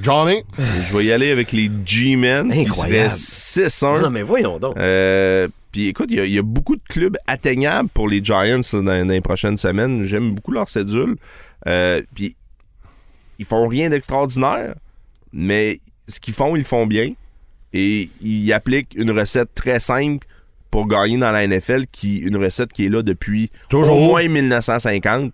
[0.00, 0.42] Johnny?
[0.88, 2.52] Je vais y aller avec les G-Men.
[2.52, 3.10] Incroyable.
[3.14, 4.00] seraient 6-1.
[4.02, 4.76] Non, mais voyons donc.
[4.76, 8.22] Euh, Puis écoute, il y a- il y, a beaucoup de clubs atteignables pour les
[8.22, 10.02] Giants là, dans, dans les prochaines semaines.
[10.02, 11.16] J'aime beaucoup leur cédule.
[11.66, 12.36] Euh, Puis
[13.42, 14.76] ils font rien d'extraordinaire,
[15.32, 17.12] mais ce qu'ils font, ils le font bien.
[17.72, 20.26] Et ils appliquent une recette très simple
[20.70, 23.96] pour gagner dans la NFL, qui une recette qui est là depuis Toujours.
[23.96, 25.32] au moins 1950.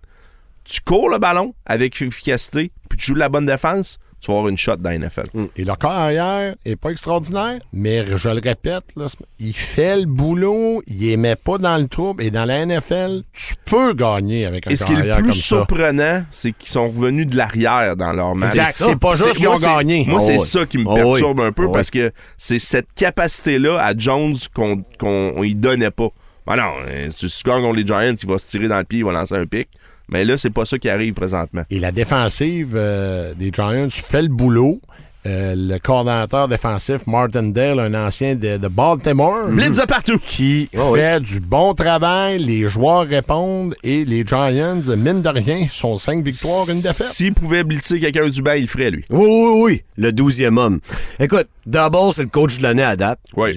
[0.65, 4.39] Tu cours le ballon avec efficacité, puis tu joues de la bonne défense, tu vas
[4.39, 5.27] avoir une shot dans la NFL.
[5.57, 9.07] Et le corps arrière est pas extraordinaire, mais je le répète, là,
[9.39, 12.23] il fait le boulot, il met pas dans le trouble.
[12.23, 15.17] Et dans la NFL, tu peux gagner avec un Et ce corps qui est arrière
[15.17, 18.59] le comme plus surprenant, c'est qu'ils sont revenus de l'arrière dans leur match.
[18.73, 20.05] C'est pas juste qu'ils ont gagné.
[20.07, 20.47] Moi, Oh, c'est oui.
[20.47, 21.47] ça qui me Oh, perturbe oui.
[21.47, 26.09] un peu Oh, parce que c'est cette capacité-là à Jones qu'on on y donnait pas.
[26.47, 29.01] Ben non, euh, tu gagnes contre les Giants, il va se tirer dans le pied,
[29.01, 29.69] il va lancer un pic.
[30.11, 31.63] Mais là, c'est pas ça qui arrive présentement.
[31.71, 34.81] Et la défensive euh, des Giants fait le boulot.
[35.27, 40.19] Euh, le coordonnateur défensif, Martin Dale, un ancien de, de Baltimore, Blitz de partout!
[40.19, 41.01] qui Oh oui.
[41.01, 42.39] fait du bon travail.
[42.39, 47.09] Les joueurs répondent et les Giants, mine de rien, sont cinq victoires, une défaite.
[47.09, 49.05] S'il pouvait blitzer quelqu'un du banc, il le ferait, lui.
[49.11, 50.81] Oui, oui, oui, le douzième homme.
[51.19, 53.19] Écoute, Double, c'est le coach de l'année à date.
[53.37, 53.51] Oui,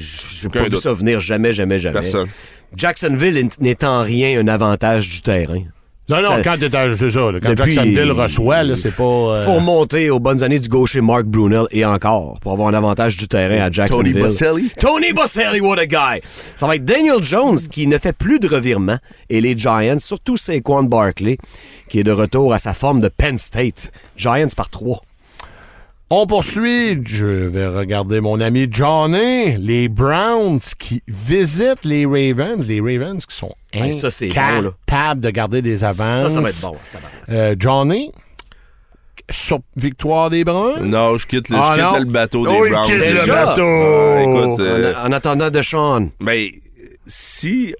[0.45, 1.93] aucun pas vu ça venir jamais, jamais, jamais.
[2.01, 2.27] Personne.
[2.75, 5.63] Jacksonville n'est en rien un avantage du terrain.
[6.09, 8.93] Non, non, Ça- quand t'es à- c'est ça, là, quand Depuis- Jacksonville reçoit, là, c'est
[8.95, 9.03] pas.
[9.03, 12.73] euh, Faut remonter aux bonnes années du gaucher Mark Brunel et encore pour avoir un
[12.73, 14.11] avantage du terrain à Jacksonville.
[14.13, 14.71] Tony Boselli.
[14.77, 16.21] Tony Boselli, what a guy!
[16.55, 18.97] Ça va être Daniel Jones qui ne fait plus de revirement
[19.29, 21.37] et les Giants, surtout Saquon Barkley,
[21.87, 23.91] qui est de retour à sa forme de Penn State.
[24.17, 25.01] Giants par trois.
[26.13, 27.01] On poursuit.
[27.05, 29.55] Je vais regarder mon ami Johnny.
[29.57, 32.67] Les Browns qui visitent les Ravens.
[32.67, 33.99] Les Ravens qui sont Hey, bon,
[35.21, 36.23] de garder des avances.
[36.23, 36.75] Ça, ça va être bon.
[36.91, 37.11] tabarnak.
[37.29, 38.11] Euh, Johnny,
[39.29, 40.83] sur victoire des Browns.
[40.83, 41.99] Non, je quitte le, Ah, je quitte non?
[41.99, 42.85] le bateau des Oh, il Browns.
[42.85, 43.45] quitte le déjà.
[43.45, 43.61] bateau.
[43.65, 46.09] Ah, écoute, euh, En, en attendant de Sean.
[46.19, 46.49] Ben,
[47.05, 47.73] si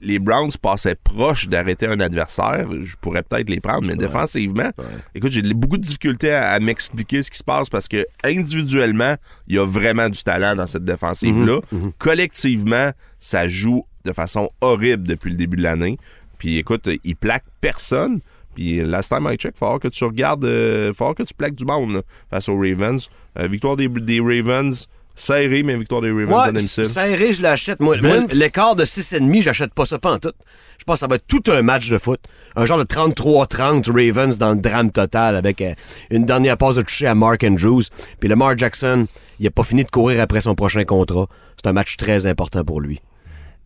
[0.00, 4.70] les Browns passaient proche d'arrêter un adversaire, je pourrais peut-être les prendre, mais défensivement,
[5.14, 9.16] écoute, j'ai beaucoup de difficultés à, à m'expliquer ce qui se passe parce que individuellement,
[9.48, 11.60] il y a vraiment du talent dans cette défensive-là.
[11.98, 15.98] Collectivement, ça joue de façon horrible depuis le début de l'année.
[16.38, 18.20] Puis écoute, il plaque personne.
[18.54, 21.54] Puis last time I check, il falloir que tu regardes, il falloir que tu plaques
[21.54, 23.08] du monde là, face aux Ravens.
[23.38, 26.86] Euh, victoire des, des Ravens Serré, mais victoire des Ravens Ouais, à domicile.
[26.86, 27.80] serré, je l'achète.
[27.80, 27.96] Moi,
[28.34, 30.32] l'écart de 6,5, j'achète pas ça pas en tout.
[30.78, 32.20] Je pense que ça va être tout un match de foot.
[32.56, 35.74] Un genre de 33-30 Ravens dans le drame total avec euh,
[36.10, 37.82] une dernière passe de toucher à Mark Andrews.
[38.18, 39.06] Puis Lamar Jackson,
[39.38, 41.26] il a pas fini de courir après son prochain contrat.
[41.62, 43.00] C'est un match très important pour lui.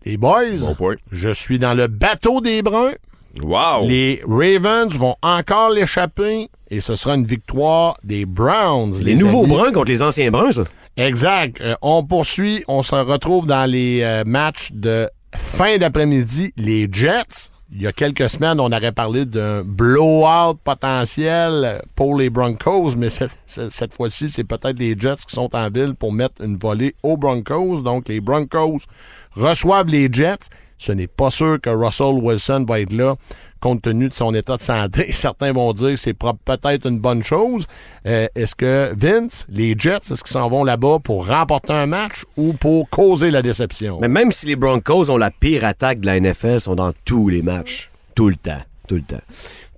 [0.05, 0.97] Les boys, Bon point.
[1.13, 2.93] je suis dans le bateau des Bruns.
[3.43, 3.87] Wow!
[3.89, 8.95] Les Ravens vont encore l'échapper et ce sera une victoire des Browns.
[9.01, 9.49] Les, nouveaux amis.
[9.53, 10.65] bruns contre les anciens bruns, ça.
[10.97, 11.61] Exact.
[11.61, 12.63] Euh, on poursuit.
[12.69, 16.53] On se retrouve dans les euh, matchs de fin d'après-midi.
[16.57, 17.51] Les Jets.
[17.77, 23.11] Il y a quelques semaines, on aurait parlé d'un blowout potentiel pour les Broncos, mais
[23.11, 26.57] cette, cette- cette fois-ci, c'est peut-être les Jets qui sont en ville pour mettre une
[26.57, 27.83] volée aux Broncos.
[27.83, 28.79] Donc, les Broncos
[29.35, 30.47] reçoivent les Jets.
[30.79, 33.17] Ce n'est pas sûr que Russell Wilson va être là
[33.65, 35.11] compte tenu de son état de santé.
[35.15, 37.67] Certains vont dire que c'est peut-être une bonne chose.
[38.07, 42.25] Euh, est-ce que Vince, les Jets, est-ce qu'ils s'en vont là-bas pour remporter un match
[42.37, 44.01] ou pour causer la déception?
[44.03, 46.93] Mais même si les Broncos ont la pire attaque de la NFL, ils sont dans
[47.07, 47.91] tous les matchs.
[48.15, 48.61] Tout le temps.
[48.87, 49.23] Tout le temps.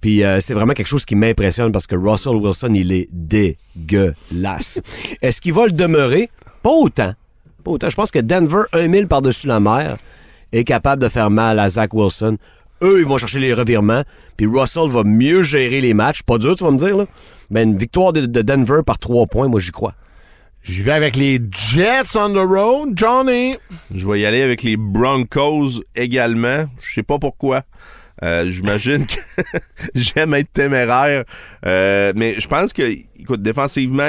[0.00, 4.80] Puis euh, c'est vraiment quelque chose qui m'impressionne parce que Russell Wilson, il est dégueulasse.
[5.22, 6.28] Est-ce qu'il va le demeurer?
[6.64, 7.14] Pas autant.
[7.62, 7.88] Pas autant.
[7.88, 9.96] Je pense que Denver, un mille par-dessus la mer,
[10.52, 12.36] est capable de faire mal à Zach Wilson.
[12.82, 14.02] Eux, ils vont chercher les revirements.
[14.36, 16.22] Puis Russell va mieux gérer les matchs.
[16.22, 17.06] Pas dur, tu vas me dire, là.
[17.50, 19.94] Mais une victoire de, de Denver par trois points, moi, j'y crois.
[20.62, 23.56] J'y vais avec les Jets on the road, Johnny.
[23.94, 26.66] Je vais y aller avec les Broncos également.
[26.82, 27.62] Je sais pas pourquoi.
[28.24, 29.42] Euh, J'imagine que
[29.94, 31.24] j'aime être téméraire.
[31.64, 32.82] Euh, mais je pense que,
[33.20, 34.08] écoute, défensivement,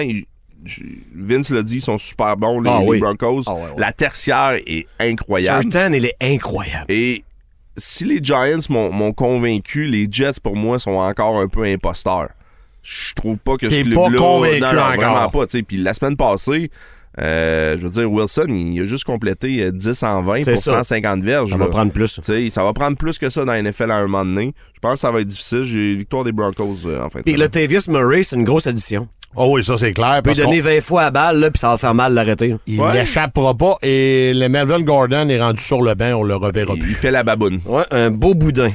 [1.16, 3.00] Vince l'a dit, ils sont super bons, les, Ah les oui.
[3.00, 3.44] Broncos.
[3.46, 3.68] Ah ouais, ouais.
[3.78, 5.72] La tertiaire est incroyable.
[5.72, 6.86] Certain, il est incroyable.
[6.90, 7.24] Et
[7.78, 12.30] si les Giants m'ont convaincu, les Jets, pour moi, sont encore un peu imposteurs.
[12.84, 14.96] Je trouve pas que T'es ce pas convaincu non, non, encore.
[14.96, 15.46] vraiment pas.
[15.46, 16.72] Puis la semaine passée,
[17.20, 20.64] euh, je veux dire, Wilson, il a juste complété euh, 10 en 20 C'est pour
[20.64, 20.72] ça.
[20.84, 21.50] 150 verges.
[21.50, 21.66] Ça là.
[21.66, 22.20] va prendre plus.
[22.50, 24.54] Ça va prendre plus que ça dans la NFL à un moment donné.
[24.74, 25.64] Je pense que ça va être difficile.
[25.64, 27.42] J'ai victoire des Broncos euh, en fin de Et semaine.
[27.42, 29.08] Latavius Murray, c'est une grosse addition.
[29.40, 30.16] Oh oui, ça c'est clair.
[30.16, 31.94] Tu peux parce lui donner qu'on- 20 fois à balle, là, puis ça va faire
[31.94, 32.56] mal de l'arrêter.
[32.66, 32.94] Il Ouais.
[32.94, 36.82] n'échappera pas et le Melvin Gordon est rendu sur le banc, on le reverra Il,
[36.82, 36.90] plus.
[36.92, 37.60] il fait la baboune.
[37.66, 38.72] Ouais, un beau boudin.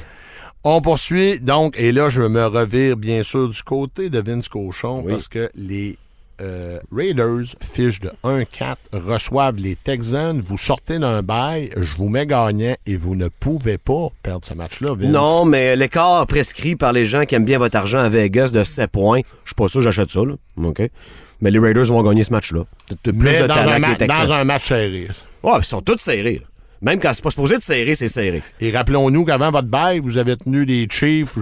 [0.65, 5.03] On poursuit donc, et là, je me revire bien sûr du côté de Vince Cochon
[5.05, 5.13] Oui.
[5.15, 5.99] parce que les
[6.43, 10.43] euh, Raiders, fiche de 1-4, reçoivent les Texans.
[10.47, 14.55] Vous sortez d'un bail, je vous mets gagnant et vous ne pouvez pas perdre ce
[14.55, 15.11] match-là, Vince.
[15.13, 18.65] Non, mais l'écart prescrit par les gens qui aiment bien votre argent à Vegas de
[18.65, 20.35] 7 points, je suis pas sûr j'achète ça, là.
[20.63, 20.83] OK?
[21.41, 22.63] Mais les Raiders vont gagner ce match-là.
[23.03, 24.27] Plus Mais de dans talent un, que ma- les Texans.
[24.27, 25.09] dans un match serré.
[25.43, 26.41] Ouais, ils sont tous serrés.
[26.43, 26.47] là.
[26.83, 28.43] Même quand c'est pas supposé être serré, c'est serré.
[28.61, 31.39] Et rappelons-nous qu'avant votre bail, vous avez tenu les Chiefs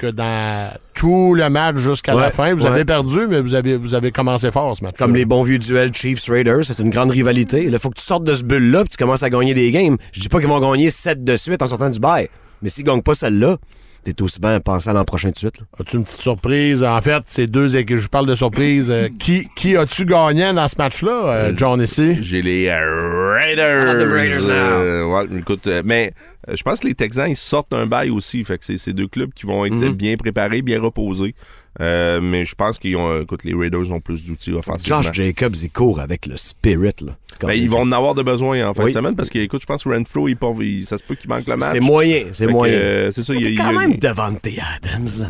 [0.00, 2.54] jusque dans tout le match jusqu'à la fin.
[2.54, 2.70] Vous ouais.
[2.70, 4.96] avez perdu, mais vous avez, vous avez commencé fort ce match.
[4.98, 7.64] Comme les bons vieux duels Chiefs-Raiders, c'est une grande rivalité.
[7.64, 9.96] Il faut que tu sortes de ce bulle-là puis tu commences à gagner des games.
[10.12, 12.28] Je dis pas qu'ils vont gagner 7 de suite en sortant du bail.
[12.62, 13.56] Mais s'ils gagnent pas celle-là,
[14.04, 15.58] t'es aussi bien à penser à l'an prochain de suite.
[15.58, 15.64] là.
[15.80, 16.82] As-tu une petite surprise?
[16.82, 17.98] En fait, c'est deux équipes.
[17.98, 18.90] Je parle de surprise.
[18.90, 22.18] Euh, qui qui as-tu gagnant dans ce match-là, euh, John, ici?
[22.22, 23.90] J'ai les euh, Raiders.
[23.90, 24.52] Ah, the Raiders now.
[24.52, 26.12] Euh, ouais, écoute, euh, mais
[26.48, 28.42] euh, je pense que les Texans, ils sortent un bail aussi.
[28.44, 29.92] Fait que c'est ces deux clubs qui vont être Mhm.
[29.92, 31.34] bien préparés, bien reposés.
[31.80, 35.00] Euh, mais je pense qu'ils ont, écoute, les Raiders ont plus d'outils offensivement.
[35.02, 36.92] Josh Jacobs, il court avec le spirit.
[37.02, 37.12] Là.
[37.40, 38.90] Ben, il ils vont en avoir de besoin en fin Oui.
[38.90, 41.14] de semaine parce que, écoute, je pense que Renfro, il, part- il- ça se peut
[41.14, 41.70] qu'il manque le match.
[41.72, 42.74] C'est moyen, c'est moyen.
[42.74, 45.08] euh, c'est ça, il y t'es y quand même Devante Adams.
[45.20, 45.26] Là.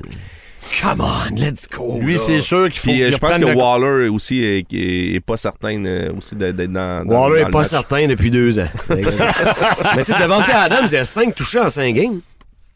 [0.83, 1.99] Come on, let's go.
[2.01, 5.15] Lui, c'est sûr qu'il faut Puis euh, je pense que le- Waller aussi est, est-
[5.17, 7.69] est pas certain euh, aussi d'être dans, dans- Waller dans est le pas match.
[7.69, 8.69] certain depuis deux ans.
[8.91, 9.03] Mais
[10.05, 12.21] tu sais, Devante Adams, il a 5 touchés en 5 games.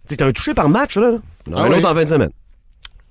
[0.09, 1.13] C'est un touché par match, là.
[1.47, 1.77] Il y en a Ah un oui.
[1.79, 2.31] autre en 20 semaines.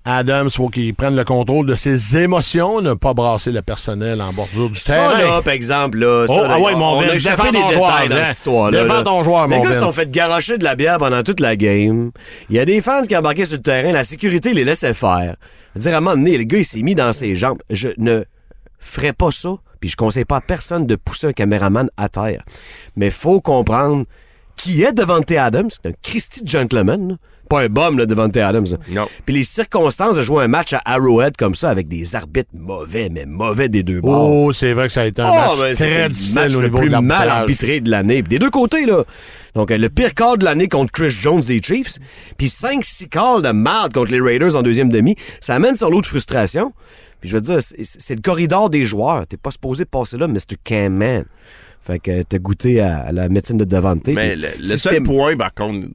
[0.04, 4.20] Adams, il faut qu'il prenne le contrôle de ses émotions, ne pas brasser le personnel
[4.22, 5.18] en bordure du Ça, terrain.
[5.18, 6.26] là, par exemple, là.
[6.28, 8.10] ça, Oh, là, ah ouais, on- mon on a Vince, échappé défends des détails joueur,
[8.10, 8.24] dans hein?
[8.24, 8.82] cette histoire-là.
[8.84, 9.96] Défends ton joueur, Les mon gars se sont Vince.
[9.96, 12.12] fait garocher de la bière pendant toute la game.
[12.50, 13.92] Il y a des fans qui embarquaient sur le terrain.
[13.92, 15.36] La sécurité les laissait faire.
[15.76, 17.60] Dire, à un moment donné, le gars, il s'est mis dans ses jambes.
[17.70, 18.24] Je ne
[18.80, 19.56] ferais pas ça.
[19.80, 22.44] Puis je conseille pas à personne de pousser un caméraman à terre.
[22.96, 24.06] Mais faut comprendre
[24.56, 25.70] qui est Devante Adams.
[25.72, 27.18] C'est un Christy gentleman.
[27.52, 28.66] Pas un bum, là, Devante Adams.
[28.72, 28.78] là.
[28.90, 29.08] Non.
[29.26, 33.10] Puis les circonstances de jouer un match à Arrowhead comme ça avec des arbitres mauvais,
[33.12, 34.32] mais mauvais des deux bords.
[34.32, 36.62] Oh, c'est vrai que ça a été un Oh, match très le difficile match au
[36.62, 38.22] le niveau plus de mal arbitré de l'année.
[38.22, 39.04] Des deux côtés, là.
[39.54, 41.98] Donc, euh, le pire call de l'année contre Chris Jones des Chiefs,
[42.38, 45.18] puis 5-6 calls de merde contre les Raiders en deuxième demi.
[45.42, 46.72] Ça amène son lot de frustration.
[47.20, 49.28] Puis je veux dire, c'est le corridor des joueurs.
[49.28, 50.56] T'es pas supposé passer là, Mr.
[50.64, 51.26] Camman.
[51.92, 54.08] Fait que t'as goûté à, à la médecine de Devante.
[54.08, 55.88] Mais le, seul point, par contre,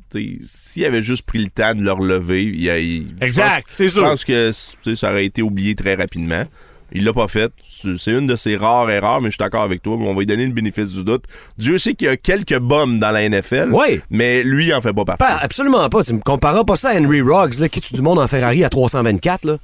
[0.42, 3.76] s'il avait juste pris le temps de le relever, il, a- il- je Exact, pense-
[3.76, 4.02] c'est sûr.
[4.02, 6.44] Je pense que ça aurait été oublié très rapidement.
[6.92, 7.50] Il l'a pas fait.
[7.98, 9.96] C'est une de ses rares erreurs, mais je suis d'accord avec toi.
[9.98, 11.24] On va lui donner le bénéfice du doute.
[11.58, 13.70] Dieu sait qu'il y a quelques bombes dans la NFL.
[13.72, 14.00] Ouais.
[14.10, 15.18] Mais lui, il en fait pas partie.
[15.24, 16.04] Pas- absolument pas.
[16.04, 18.62] Tu me compareras pas ça à Henry Ruggs, là, qui tue du monde en Ferrari
[18.64, 19.56] à 324, là.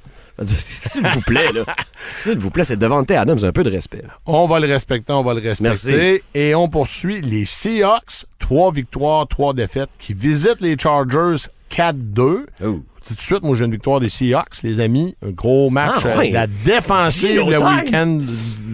[0.45, 1.63] S'il vous plaît, là.
[2.09, 4.03] S'il vous plaît, c'est devant Adams, un peu de respect.
[4.25, 5.89] On va le respecter, on va le respecter.
[5.91, 6.23] Merci.
[6.33, 12.45] Et on poursuit les Seahawks, trois victoires, trois défaites, qui visitent les Chargers 4-2.
[12.63, 12.81] Oh.
[13.05, 15.15] Tout de suite, moi, j'ai une victoire des Seahawks, les amis.
[15.25, 16.31] Un gros match Ah, euh, ouais.
[16.31, 18.21] la défensive Gino le week-end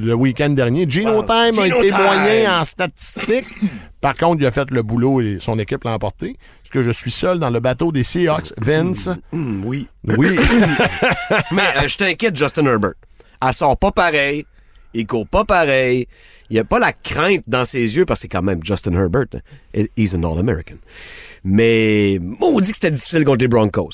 [0.02, 0.86] le week-end dernier.
[0.90, 1.98] Gino Time a été Time.
[1.98, 3.48] moyen en statistiques.
[4.00, 6.36] Par contre, il a fait le boulot et son équipe l'a emporté.
[6.64, 8.54] Parce que je suis seul dans le bateau des Seahawks?
[8.58, 9.88] Vince, Hum, oui.
[10.06, 10.38] oui.
[11.52, 12.94] Mais euh, je t'inquiète, Justin Herbert.
[13.46, 14.46] Elle sort pas pareil.
[14.94, 16.08] Il court pas pareil.
[16.50, 18.94] Il n'y a pas la crainte dans ses yeux parce que c'est quand même Justin
[18.94, 19.28] Herbert.
[19.96, 20.78] He's an All-American.
[21.44, 23.92] Mais maudit que c'était difficile contre les Broncos.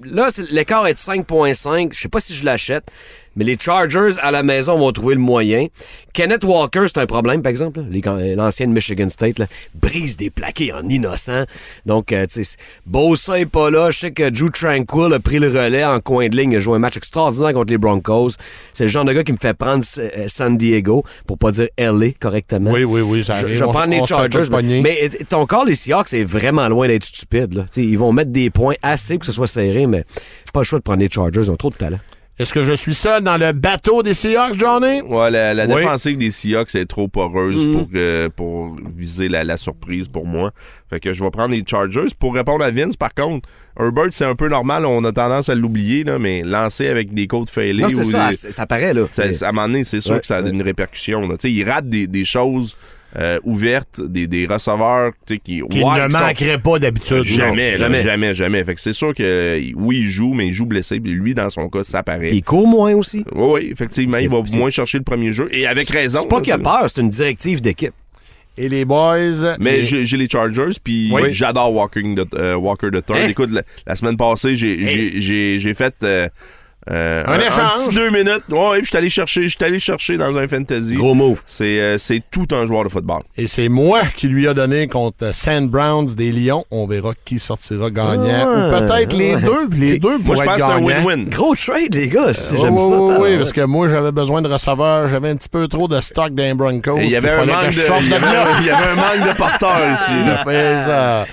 [0.00, 1.92] Là, l'écart est de 5.5.
[1.92, 2.90] Je sais pas si je l'achète.
[3.36, 5.66] Mais les Chargers à la maison vont trouver le moyen.
[6.12, 7.80] Kenneth Walker, c'est un problème, par exemple.
[7.80, 11.44] euh, L'ancien de Michigan State là, brise des plaqués en innocent.
[11.86, 13.90] Donc, euh, tu sais, Bosa est pas là.
[13.90, 16.52] Je sais que Drew Tranquil a pris le relais en coin de ligne.
[16.52, 18.32] Il a joué un match extraordinaire contre les Broncos.
[18.74, 21.68] C'est le genre de gars qui me fait prendre euh, San Diego, pour pas dire
[21.78, 22.70] LA correctement.
[22.72, 23.56] Oui, oui, oui, ça Je, arrive.
[23.56, 24.42] je vais On- prendre les Chargers.
[24.50, 27.54] Mais, mais, euh, ton corps, les Seahawks, est vraiment loin d'être stupide.
[27.54, 27.64] Là.
[27.76, 30.04] Ils vont mettre des points assez pour que ce soit serré, mais
[30.52, 31.40] pas le choix de prendre les Chargers.
[31.40, 31.98] Ils ont trop de talent.
[32.38, 35.02] Est-ce que je suis seul dans le bateau des Seahawks, Johnny?
[35.02, 35.74] Ouais, la, la Oui.
[35.76, 37.72] défensive des Seahawks est trop poreuse Mhm.
[37.72, 40.50] pour, que- pour viser la, la surprise pour moi.
[40.88, 42.08] Fait que je vais prendre les Chargers.
[42.18, 44.86] Pour répondre à Vince, par contre, Herbert, c'est un peu normal.
[44.86, 48.04] On a tendance à l'oublier, là, mais lancer avec des côtes failées Non, c'est ou
[48.04, 48.28] ça.
[48.30, 49.02] des- Ça, ça paraît, là.
[49.12, 50.50] ça- à un moment donné, c'est sûr Ouais, que ça a ouais.
[50.50, 51.20] une répercussion.
[51.28, 51.36] Là.
[51.36, 52.76] Tu sais, Il rate des, des choses
[53.18, 57.22] euh, ouvertes, des, des receveurs tu sais, qui, Qui ouais, ne manquerait pas d'habitude.
[57.22, 57.88] Jamais, Non.
[57.88, 60.66] là, jamais, jamais, Fait que c'est sûr que euh, oui, il joue, mais il joue
[60.66, 60.98] blessé.
[61.00, 62.28] Puis lui, dans son cas, ça paraît.
[62.28, 63.24] Puis il court moins aussi.
[63.34, 65.48] Oui, oui, effectivement, il va moins chercher le premier jeu.
[65.52, 66.20] Et avec raison.
[66.22, 67.92] C'est pas qu'il a c'est- peur, c'est une directive d'équipe.
[68.58, 69.56] Et les boys.
[69.60, 71.32] Mais les- j'ai les Chargers, puis Oui.
[71.32, 73.18] j'adore Walking the, euh, Walker the Third.
[73.18, 73.28] Hein?
[73.28, 76.28] Écoute, la, la semaine passée, j'ai j'ai- j'ai- j'ai fait euh,
[76.90, 77.86] euh, Un échange.
[77.88, 78.42] petit deux minutes.
[78.50, 80.94] Ouais, puis je suis allé chercher, je suis allé chercher dans un fantasy.
[80.94, 81.42] Gros move.
[81.46, 83.22] C'est euh, c'est tout un joueur de football.
[83.36, 86.64] Et c'est moi qui lui a donné contre Sand Browns des Lions.
[86.70, 88.24] On verra qui sortira gagnant.
[88.46, 89.68] Ah, Ou peut-être les deux.
[89.70, 91.28] puis Les deux Moi, pourraient je pense c'est un win-win.
[91.30, 92.34] Gros trade, les gars.
[92.34, 92.84] si Oui, J'aime ça.
[92.84, 95.08] oui, oui, parce que moi, j'avais besoin de receveurs.
[95.08, 96.98] J'avais un petit peu trop de stock d'un Broncos.
[97.00, 98.44] Il y avait un fallait manque que je de, sorte il y de avait, là.
[98.60, 100.12] il y avait un manque de porteurs ici.
[100.26, 101.26] là.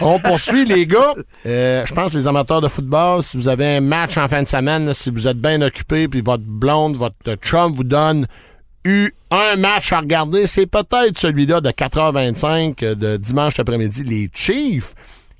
[0.00, 1.14] On poursuit, les gars.
[1.46, 4.48] Euh, je pense, les amateurs de football, si vous avez un match en fin de
[4.48, 8.26] semaine, si vous êtes bien occupé, puis votre blonde, votre chum vous donne
[8.84, 14.30] eu un match à regarder, c'est peut-être celui-là de 4h25 euh, de dimanche après-midi, les
[14.32, 14.94] Chiefs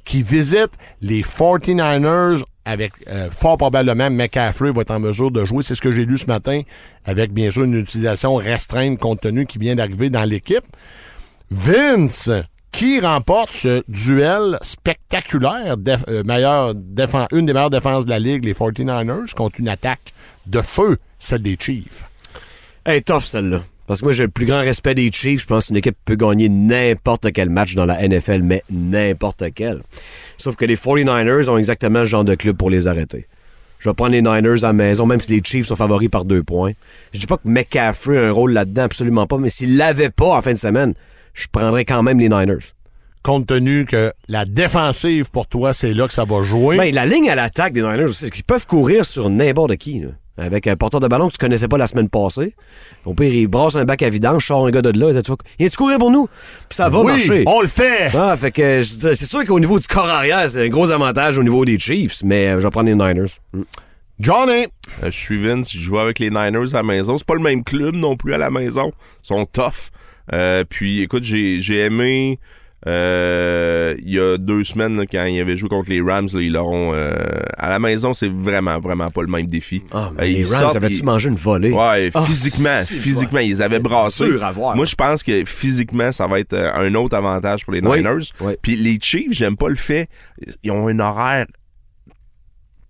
[0.05, 5.63] qui visitent les 49ers avec euh, fort probablement McCaffrey va être en mesure de jouer.
[5.63, 6.63] C'est ce que j'ai lu ce matin
[7.05, 10.65] avec bien sûr une utilisation restreinte compte tenu qui vient d'arriver dans l'équipe.
[11.51, 12.31] Vince,
[12.77, 16.23] qui remporte ce duel spectaculaire, euh,
[17.33, 20.13] une des meilleures défenses de la Ligue, les 49ers, contre une attaque
[20.47, 22.05] de feu, celle des Chiefs?
[22.85, 23.63] Hey, tough celle-là.
[23.87, 25.41] Parce que moi, j'ai le plus grand respect des Chiefs.
[25.41, 29.81] Je pense qu'une équipe peut gagner n'importe quel match dans la NFL, mais n'importe quel.
[30.37, 33.27] Sauf que les 49ers ont exactement le genre de club pour les arrêter.
[33.79, 36.27] Je vais prendre les Niners à la maison, même si les Chiefs sont favoris par
[36.27, 36.73] deux points.
[37.15, 40.37] Je dis pas que McCaffrey a un rôle là-dedans, absolument pas, mais s'il l'avait pas
[40.37, 40.93] en fin de semaine,
[41.37, 42.73] je prendrais quand même les Niners.
[43.23, 46.77] Compte tenu que la défensive, pour toi, c'est là que ça va jouer.
[46.77, 50.01] Ben, la ligne à l'attaque des Niners, c'est qu'ils peuvent courir sur n'importe qui.
[50.01, 50.09] là.
[50.39, 52.55] Avec un porteur de ballon que tu connaissais pas la semaine passée.
[53.07, 55.31] Au pire, il brasse un bac à vidange, sort un gars de là, et tu
[55.31, 56.27] vas, viens-tu courir pour nous?
[56.69, 57.43] Puis ça va oui, marcher.
[57.47, 58.11] on le fait!
[58.15, 61.43] Ah, fait que c'est sûr qu'au niveau du corps arrière, c'est un gros avantage au
[61.43, 63.31] niveau des Chiefs, mais euh, je vais prendre les Niners.
[63.55, 63.63] Mm.
[64.21, 64.67] Johnny,
[65.03, 67.19] Euh, je suis Vince, je joue avec les Niners à la maison.
[67.19, 68.93] C'est pas le même club non plus à la maison.
[69.25, 69.91] Ils sont tough.
[70.35, 72.39] Euh, puis écoute, j'ai j'ai aimé
[72.87, 76.41] euh, il y a deux semaines là, quand ils avaient joué contre les Rams, là,
[76.41, 77.15] ils l'auront euh,
[77.57, 79.83] à la maison, c'est vraiment vraiment pas le même défi.
[79.91, 81.73] Ah, Euh, mais les ils Rams, sortent, avaient-tu ils- mangé une volée?
[81.73, 83.49] Ouais, Ah, physiquement, physiquement, vrai.
[83.49, 84.25] ils avaient brassé.
[84.41, 84.77] à voir.
[84.77, 87.99] Moi, je pense que physiquement, ça va être euh, un autre avantage pour les Oui,
[87.99, 88.31] Niners.
[88.41, 88.53] oui.
[88.63, 90.09] Puis les Chiefs, j'aime pas le fait,
[90.63, 91.47] ils ont un horaire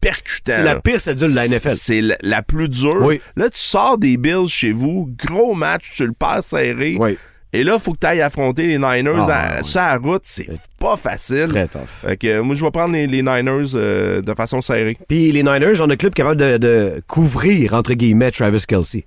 [0.08, 0.52] percutant.
[0.56, 1.70] C'est la pire cédule de la NFL.
[1.76, 3.02] C'est la, la plus dure.
[3.02, 3.20] Oui.
[3.36, 6.96] Là, tu sors des Bills chez vous, gros match, tu le passes serré.
[6.98, 7.16] Oui,
[7.52, 9.64] Et là, faut que tu ailles affronter les Niners Ah, à, oui.
[9.64, 10.22] sur la route.
[10.24, 11.46] C'est pas facile.
[11.48, 11.80] très tough.
[12.02, 14.96] Fait que, moi, je vais prendre les, les Niners euh, de façon serrée.
[15.08, 19.06] Puis les Niners ont un club capable de, de couvrir, entre guillemets, Travis Kelsey.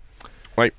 [0.59, 0.71] Oui.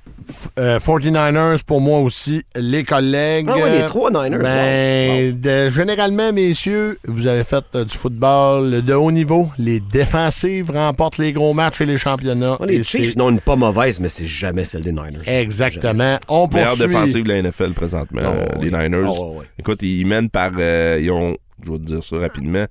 [0.59, 3.47] Euh, 49ers, pour moi aussi, les collègues.
[3.49, 4.39] Ah oui, les trois Niners.
[4.43, 9.51] Ben, de- généralement, messieurs, vous avez fait euh, du football de haut niveau.
[9.59, 12.59] Les défensives remportent les gros matchs et les championnats.
[12.61, 15.27] Ah, les Et Chiefs c'est- n'ont une pas mauvaise, mais c'est jamais celle des Niners.
[15.27, 16.19] Exactement.
[16.29, 16.87] On Meilleure poursuit.
[16.87, 18.71] défensive de la NFL présentement, Oh, euh, oui.
[18.71, 19.09] les Niners.
[19.19, 19.47] Oh, oui.
[19.59, 20.51] Écoute, ils mènent par.
[20.59, 21.37] euh, ils ont.
[21.65, 22.65] Je vais te dire ça rapidement.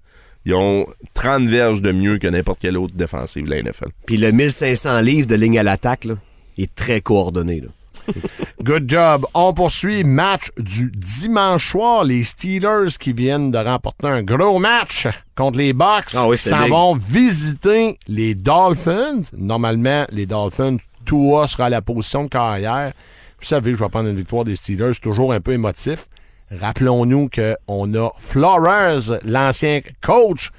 [0.45, 3.89] Ils ont 30 verges de mieux que n'importe quelle autre défensive de la NFL.
[4.05, 6.13] Puis le 1500 livres de ligne à l'attaque, là,
[6.61, 7.61] est très coordonné.
[7.61, 7.69] Là.
[8.63, 9.25] Good job.
[9.33, 10.03] On poursuit.
[10.03, 12.03] Match du dimanche soir.
[12.03, 16.67] Les Steelers qui viennent de remporter un gros match contre les Bucks Ah oui, s'en
[16.67, 19.21] vont visiter les Dolphins.
[19.37, 22.93] Normalement, les Dolphins, Tua sera à la position de carrière.
[23.39, 24.95] Vous savez que je vais prendre une victoire des Steelers.
[25.01, 26.07] Toujours un peu émotif.
[26.51, 30.49] Rappelons-nous qu'on a Flores, l'ancien coach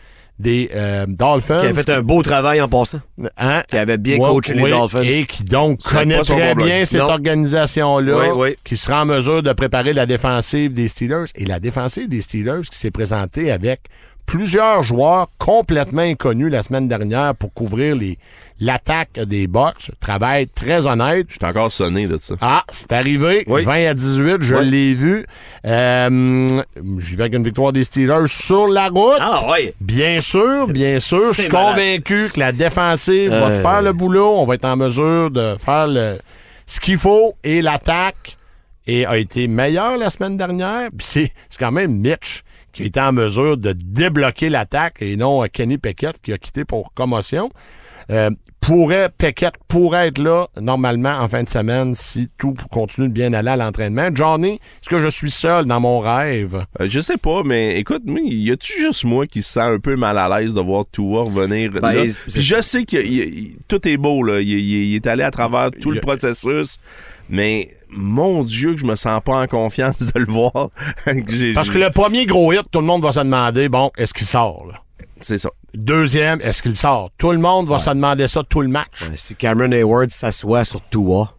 [0.41, 1.61] des euh, Dolphins.
[1.61, 3.01] Qui a fait un beau travail en passant.
[3.37, 3.63] Hein?
[3.71, 5.03] Qui avait bien Ouais, coaché les Dolphins.
[5.03, 8.57] Et qui donc connaît très bien cette organisation-là, Oui, oui.
[8.65, 11.27] qui sera en mesure de préparer la défensive des Steelers.
[11.35, 13.83] Et la défensive des Steelers qui s'est présentée avec
[14.25, 18.17] plusieurs joueurs complètement inconnus la semaine dernière pour couvrir les
[18.61, 19.91] l'attaque des Bucks.
[20.01, 21.27] Travail très honnête.
[21.29, 22.35] Je suis encore sonné de ça.
[22.41, 23.45] Ah, c'est arrivé.
[23.47, 23.65] Oui.
[23.65, 24.71] 20 à 18, je Oui.
[24.71, 25.25] l'ai vu.
[25.67, 26.63] Euh,
[26.99, 29.17] J'y vais avec une victoire des Steelers sur la route.
[29.21, 29.75] Ah ouais.
[29.81, 31.33] Bien sûr, bien sûr.
[31.33, 33.63] Je suis convaincu que la défensive va Euh.
[33.63, 34.35] faire le boulot.
[34.39, 36.19] On va être en mesure de faire le-
[36.67, 38.37] ce qu'il faut et l'attaque
[38.87, 40.91] et a été meilleure la semaine dernière.
[41.01, 42.43] C'est c'est quand même Mitch
[42.73, 46.65] qui été en mesure de débloquer l'attaque et non euh, Kenny Peckett qui a quitté
[46.65, 47.51] pour commotion.
[48.11, 48.31] Euh,
[48.61, 53.33] pourrait, Peckett pourrait être là normalement en fin de semaine si tout continue de bien
[53.33, 54.09] aller à l'entraînement.
[54.15, 56.67] Johnny, est-ce que je suis seul dans mon rêve?
[56.81, 59.79] Euh, je sais pas, mais écoute, mais y a-tu juste moi qui se sens un
[59.79, 62.03] peu mal à l'aise de voir Tua revenir Ben, là?
[62.09, 64.41] c'est- Puis je sais que y- y- tout est beau, là.
[64.41, 66.77] Il, est allé à travers tout le processus,
[67.31, 70.71] mais mon Dieu que je me sens pas en confiance de le voir.
[71.55, 74.27] Parce que le premier gros hit, tout le monde va se demander, bon, est-ce qu'il
[74.27, 74.67] sort?
[74.71, 74.83] là?
[75.21, 75.51] C'est ça.
[75.75, 77.11] Deuxième, est-ce qu'il sort?
[77.19, 79.09] Tout le monde va se demander ça tout le match.
[79.09, 81.35] Ouais, Si Cameron Hayward s'assoit sur Tua,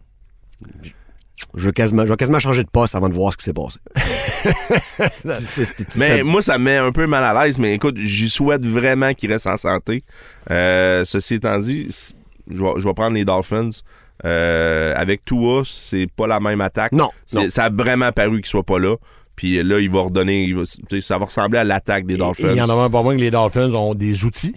[1.54, 3.52] je vais, quasiment, je vais quasiment changer de poste avant de voir ce qui s'est
[3.52, 3.78] passé.
[5.98, 9.12] Mais moi, ça me met un peu mal à l'aise, mais écoute, j'y souhaite vraiment
[9.12, 10.04] qu'il reste en santé.
[10.50, 11.88] Euh, ceci étant dit,
[12.50, 13.68] je vais, je vais prendre les Dolphins.
[14.24, 16.92] Euh, avec Tua, c'est pas la même attaque.
[16.92, 17.50] Non, non.
[17.50, 18.94] Ça a vraiment paru qu'il soit pas là.
[19.42, 20.44] Puis là, il va redonner.
[20.44, 20.62] il va-
[21.00, 22.50] ça va ressembler à l'attaque des Dolphins.
[22.52, 24.54] Il y en a même pas moins que les Dolphins ont des outils.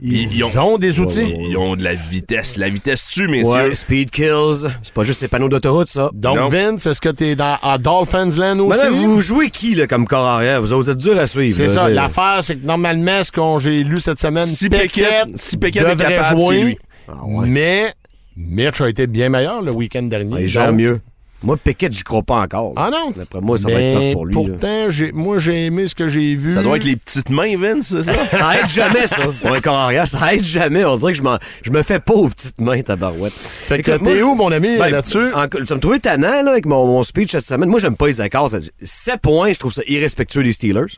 [0.00, 1.30] Ils, Ils ont- ont, des outils.
[1.50, 2.56] Ils ont de la vitesse.
[2.56, 3.52] La vitesse tue, messieurs.
[3.68, 4.70] Ouais, speed kills.
[4.82, 6.08] C'est pas juste ces panneaux d'autoroute, ça.
[6.14, 6.48] Donc, Non.
[6.48, 8.80] Vince, est-ce que tu es dans, à Dolphins Land aussi?
[8.80, 10.62] Maintenant, vous jouez qui là, comme corps arrière?
[10.62, 11.54] Vous êtes dur à suivre.
[11.54, 11.88] C'est là, ça.
[11.90, 15.90] L'affaire, c'est que normalement, ce qu'on j'ai lu cette semaine, Si Pickett si Pickett est
[15.90, 16.78] devrait capable, jouer, lui.
[17.08, 17.46] Ah ouais.
[17.46, 17.92] mais
[18.38, 20.42] Mitch a été bien meilleur le week-end dernier.
[20.44, 21.00] Il gère mieux.
[21.44, 22.72] Moi, Pickett, j'y crois pas encore.
[22.74, 22.86] là.
[22.86, 23.12] Ah non?
[23.14, 24.34] D'après moi, ça va Mais être tough pour lui.
[24.34, 26.52] Pourtant, j'ai- moi, j'ai aimé ce que j'ai vu.
[26.54, 28.12] Ça doit être les petites mains, Vince, c'est ça?
[28.30, 29.16] Ça aide jamais, ça.
[29.42, 30.84] Pour un corps arrière, ça aide jamais.
[30.84, 33.32] On dirait que je, m'en- je me fais pas aux petites mains, tabarouette.
[33.34, 35.32] Fait que t'es moi- où, mon ami, Ben, là-dessus?
[35.34, 37.68] en- Ça me trouvait tannant là, avec mon, mon speech cette semaine.
[37.68, 38.50] Moi, j'aime pas les accords.
[38.82, 40.96] 7 points, je trouve ça irrespectueux des Steelers.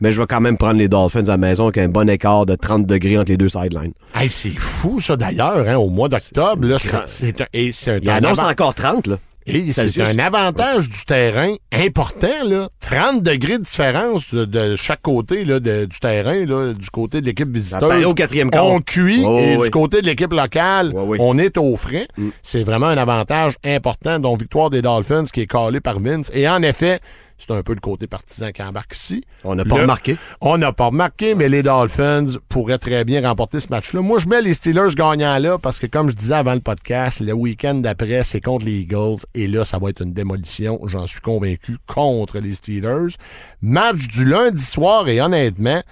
[0.00, 2.44] Mais je vais quand même prendre les Dolphins à la maison avec un bon écart
[2.44, 3.92] de 30 degrés entre les deux sidelines.
[4.16, 6.66] Hey, c'est fou, ça, d'ailleurs, hein, au mois d'octobre.
[6.66, 9.18] là, c'est- C'est un, et c'est un, Il annonce encore 30, là.
[9.46, 12.68] Et c'est un avantage du terrain important, là.
[12.80, 17.20] 30 degrés de différence de, de chaque côté là, de- du terrain, là, du côté
[17.20, 17.80] de l'équipe visiteuse.
[18.04, 18.50] au quatrième.
[18.62, 22.06] On cuit et du côté de l'équipe locale, on est au frais.
[22.42, 24.18] C'est vraiment un avantage important.
[24.18, 26.30] Donc, victoire des Dolphins qui est calée par Vince.
[26.34, 27.00] Et en effet,
[27.46, 29.24] c'est un peu le côté partisan qui embarque ici.
[29.44, 30.16] On n'a pas Le- remarqué.
[30.40, 34.00] On n'a pas remarqué, mais les Dolphins pourraient très bien remporter ce match-là.
[34.00, 37.20] Moi, je mets les Steelers gagnants là parce que, comme je disais avant le podcast,
[37.20, 39.16] le week-end d'après, c'est contre les Eagles.
[39.34, 43.14] Et là, ça va être une démolition, j'en suis convaincu, contre les Steelers.
[43.60, 45.82] Match du lundi soir et honnêtement,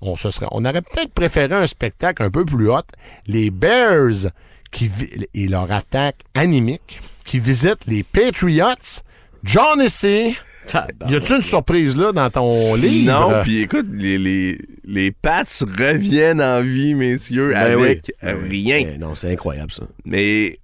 [0.00, 2.80] on, se serait, on aurait peut-être préféré un spectacle un peu plus hot.
[3.26, 4.30] Les Bears
[4.72, 4.90] qui
[5.34, 9.00] et leur attaque animique qui visitent les Patriots.
[9.44, 10.36] John C.
[11.08, 13.12] Y a-tu une surprise là dans ton livre?
[13.12, 18.14] Non, puis écoute, les, les, les Pats reviennent en vie, messieurs, Ben avec oui.
[18.22, 18.86] Ben rien.
[18.94, 19.84] Eh non, c'est incroyable, ça.
[20.04, 20.58] Mais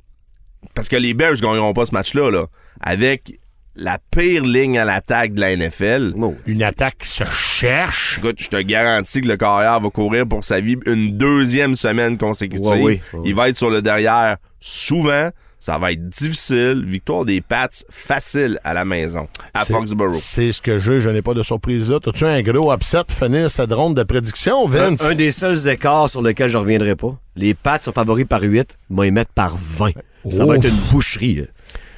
[0.75, 2.47] parce que les Bears gagneront pas ce match-là, là,
[2.81, 3.39] avec
[3.75, 6.15] la pire ligne à l'attaque de la NFL.
[6.47, 8.19] Une attaque qui se cherche.
[8.19, 12.19] Écoute, je te garantis que le carrière va courir pour sa vie une deuxième semaine
[12.19, 12.71] consécutive.
[12.71, 15.31] Ouais, oui, ouais, Il va être sur le derrière souvent.
[15.65, 16.85] Ça va être difficile.
[16.85, 20.13] Victoire des Pats facile à la maison, à Foxborough.
[20.13, 22.01] C'est ce que j'ai, je n'ai pas de surprise là.
[22.01, 25.05] T'as-tu un gros upset pour finir cette ronde de prédiction, Un, Vince?
[25.05, 27.17] un des seuls écarts sur lesquels je reviendrai pas.
[27.37, 29.91] Les Pats sont favoris par 8, moi ils mettent par 20.
[30.29, 30.57] Ça va Ouf.
[30.57, 31.35] être une boucherie.
[31.37, 31.45] là.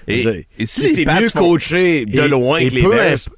[0.08, 2.68] Et, veux dire, et si c'est les Pats mieux font- coaché de Et- loin et
[2.68, 3.12] que les Bears.
[3.14, 3.28] imp-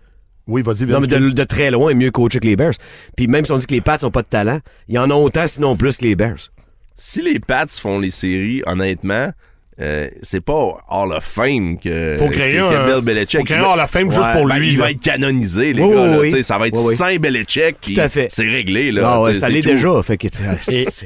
[0.49, 2.75] Oui, vas-y, Non, mais de, de très loin, mieux coaché que les Bears.
[3.17, 4.59] Puis même si on dit que les Pats n'ont pas de talent,
[4.89, 6.51] il y en a autant, sinon plus que les Bears.
[6.97, 9.31] si les Pats font les séries, honnêtement,
[9.81, 13.41] euh, c'est pas Hall of Fame que, Faut créer que, un- que Bill Belichick.
[13.41, 14.69] faut créer va- Hall of Fame juste Ouais, pour Ben, lui.
[14.71, 14.85] il là.
[14.85, 16.01] va être canonisé, les Oui, gars.
[16.03, 16.31] oui, là, oui.
[16.31, 16.97] Tu sais, Ça va être Oui, oui.
[16.97, 17.77] Saint Belichick.
[17.83, 18.29] puis à fait.
[18.31, 18.91] C'est réglé.
[18.93, 19.69] Là, Ah ouais, ça l'est tout.
[19.69, 20.03] déjà.
[20.03, 20.29] Fait que,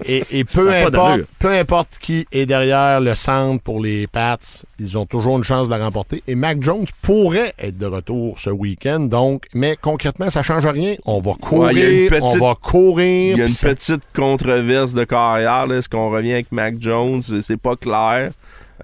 [0.07, 4.39] Et, et- peu, importe, peu importe qui est derrière le centre pour les Pats,
[4.79, 6.23] ils ont toujours une chance de la remporter.
[6.29, 9.01] Et Mac Jones pourrait être de retour ce week-end.
[9.01, 10.95] Donc, mais concrètement, ça change rien.
[11.05, 13.35] On va courir, Ouais, il y a une petite- on va courir.
[13.37, 15.67] Il y a une ça- petite controverse de carrière.
[15.67, 15.77] là.
[15.77, 17.21] Est-ce qu'on revient avec Mac Jones?
[17.23, 18.31] C'est pas clair.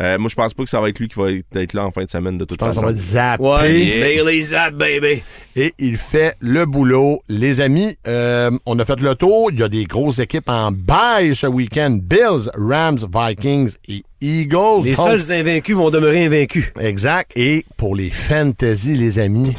[0.00, 1.30] Euh, moi, je pense pas que ça va être lui qui va
[1.60, 2.80] être- là en fin de semaine de toute Je pense façon.
[2.82, 3.42] qu'on va zapper.
[3.42, 4.00] Ouais, Yeah.
[4.00, 5.22] Bailey Zapp, baby.
[5.56, 7.18] Et il fait le boulot.
[7.28, 9.50] Les amis, euh, on a fait le tour.
[9.50, 11.98] Il y a des grosses équipes en bail ce week-end.
[12.02, 14.84] Bills, Rams, Vikings et Eagles.
[14.84, 16.72] Les Donc, seuls invaincus vont demeurer invaincus.
[16.78, 17.32] Exact.
[17.36, 19.56] Et pour les fantasy, les amis,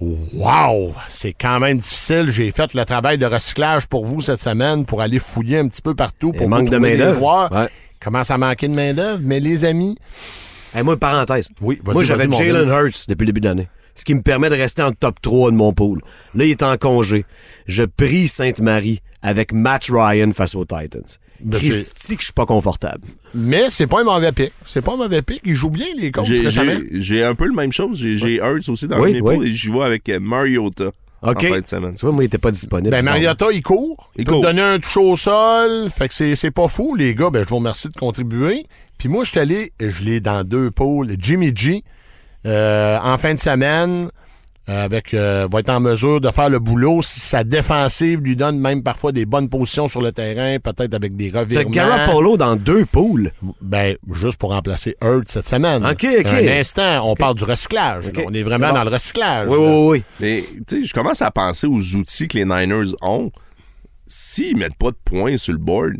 [0.00, 0.94] wow!
[1.08, 2.26] C'est quand même difficile.
[2.30, 5.82] J'ai fait le travail de recyclage pour vous cette semaine pour aller fouiller un petit
[5.82, 7.50] peu partout pour vous manque de trouver des joueurs.
[7.52, 7.66] Ouais.
[8.02, 9.96] Commence à manquer de main-d'œuvre, mais les amis,
[10.74, 11.48] Hey, moi, parenthèse.
[11.60, 12.68] Oui, vas-y, Moi, j'avais Jalen.
[12.68, 13.68] Hurts depuis le début de l'année.
[13.96, 16.00] Ce qui me permet de rester en top 3 de mon pool.
[16.34, 17.24] Là, il est en congé.
[17.66, 21.02] Je prie Sainte-Marie avec Matt Ryan face aux Titans.
[21.42, 23.08] Ben, Christy que je suis pas confortable.
[23.34, 24.52] mais c'est pas un mauvais pic.
[24.66, 25.40] C'est pas un mauvais pic.
[25.44, 27.98] Il joue bien les coachs J'ai- un peu le même chose.
[27.98, 29.36] J'ai Hurts aussi dans Oui, mes oui.
[29.36, 30.90] poules et je joue avec Mariota
[31.22, 31.44] OK.
[31.44, 31.94] en fin de semaine.
[31.94, 32.90] Tu vois, moi, il était pas disponible.
[32.90, 33.04] Ben.
[33.04, 34.10] Mariota, il court.
[34.16, 34.40] Il, Il peut court.
[34.42, 35.90] te donner un touche au sol.
[35.90, 37.30] Fait que c'est, c'est pas fou, les gars.
[37.30, 38.66] Ben, je vous remercie de contribuer.
[38.98, 41.10] Puis moi, je suis allé, je l'ai dans deux pôles.
[41.18, 41.82] Jimmy G,
[42.46, 44.08] euh, en fin de semaine, euh,
[44.78, 48.58] avec, euh, va être en mesure de faire le boulot si sa défensive lui donne
[48.58, 51.70] même parfois des bonnes positions sur le terrain, peut-être avec des T'as revirements.
[51.70, 53.30] Garoppolo dans deux poules.
[53.60, 55.84] Ben, juste pour remplacer Hurt cette semaine.
[55.84, 56.26] OK, OK.
[56.26, 58.10] Un instant, on parle du recyclage.
[58.26, 58.74] On est vraiment bon.
[58.74, 59.48] dans le recyclage.
[59.48, 59.70] Oui, là.
[59.70, 60.02] oui, oui.
[60.20, 63.30] Mais tu sais, je commence à penser aux outils que les Niners ont.
[64.06, 65.94] S'ils mettent pas de points sur le board,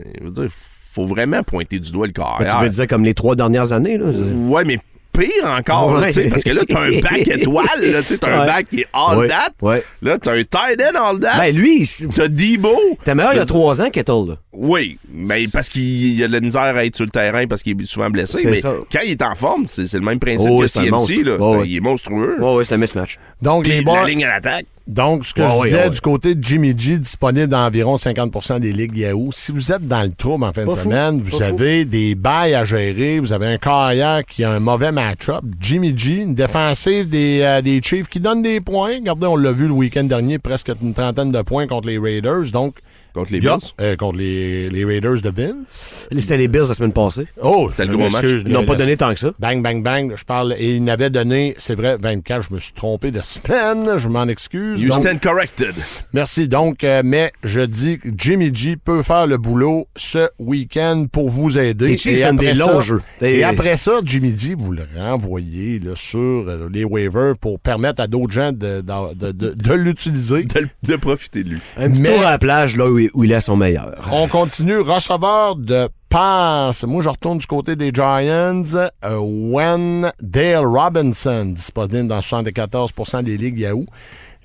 [0.00, 2.58] euh, je veux dire, faut vraiment pointer du doigt le Ben, carrière.
[2.58, 4.06] tu veux dire comme les trois dernières années, là?
[4.06, 4.78] Ouais, mais
[5.18, 6.10] pire encore, Ouais.
[6.30, 8.46] parce que là, t'as un bac étoile, là, tu sais, t'as un Ouais.
[8.46, 9.50] bac qui est all Ouais, that.
[9.62, 9.82] ouais.
[10.02, 11.38] Là, t'as un tight end all that.
[11.38, 12.74] Ben, lui, T'as Debo.
[13.04, 14.36] t'es meilleur il y a trois ans, Kettle, là.
[14.52, 17.80] Oui, mais parce qu'il a de la misère à être sur le terrain parce qu'il
[17.80, 18.38] est souvent blessé.
[18.42, 18.72] C'est Mais ça.
[18.92, 21.22] quand il est en forme, c'est c'est le même principe Oh, que CMC.
[21.24, 21.36] Là.
[21.40, 21.70] Oh, oui.
[21.70, 22.36] Il est monstrueux.
[22.40, 23.18] Ouais, ouais, c'est un mismatch.
[23.42, 24.66] Donc, Puis les boys, la ligne à l'attaque.
[24.86, 25.90] Donc, ce que Ouais, je disais ouais.
[25.90, 29.30] du côté de Jimmy G, disponible dans environ 50% des ligues Yahoo.
[29.32, 31.42] Si vous êtes dans le trouble en fin de fou, semaine, vous fou.
[31.42, 35.42] avez des bails à gérer, vous avez un carrière qui a un mauvais match-up.
[35.58, 38.96] Jimmy G, une défensive des, euh, des Chiefs qui donne des points.
[38.96, 42.50] Regardez, on l'a vu le week-end dernier, presque une trentaine de points contre les Raiders.
[42.52, 42.76] Donc,
[43.14, 43.50] Contre les Bills?
[43.80, 46.06] euh, contre les, les Raiders de Vince.
[46.18, 47.26] C'était les Bills la semaine passée.
[47.40, 49.30] Oh, C'était le je gros m'excuse, Ils n'ont pas donné tant que ça.
[49.38, 50.12] Bang, bang, bang.
[50.16, 50.54] Je parle.
[50.58, 52.46] Et il n'avait donné, c'est vrai, 24.
[52.48, 53.98] Je me suis trompé de semaine.
[53.98, 54.80] Je m'en excuse.
[54.80, 55.74] You Donc, stand corrected.
[56.12, 56.48] Merci.
[56.48, 61.30] Donc, euh, mais je dis que Jimmy G peut faire le boulot ce week-end pour
[61.30, 61.92] vous aider.
[61.92, 63.02] Et des après longs ça- jeux.
[63.22, 68.02] Et après ça, Jimmy G, vous le renvoyez là, sur euh, les waivers pour permettre
[68.02, 70.42] à d'autres gens de, de, de- de- de l'utiliser.
[70.44, 71.58] De, de profiter de lui.
[71.76, 73.56] Un petit Mais- tour à la plage, là où il, où il est à son
[73.56, 73.94] meilleur.
[74.12, 74.78] On continue.
[74.78, 76.84] Receveur de passe.
[76.84, 78.62] Moi, je retourne du côté des Giants.
[79.04, 83.86] Euh, Wendell Robinson, disponible dans 74% des ligues Yahoo.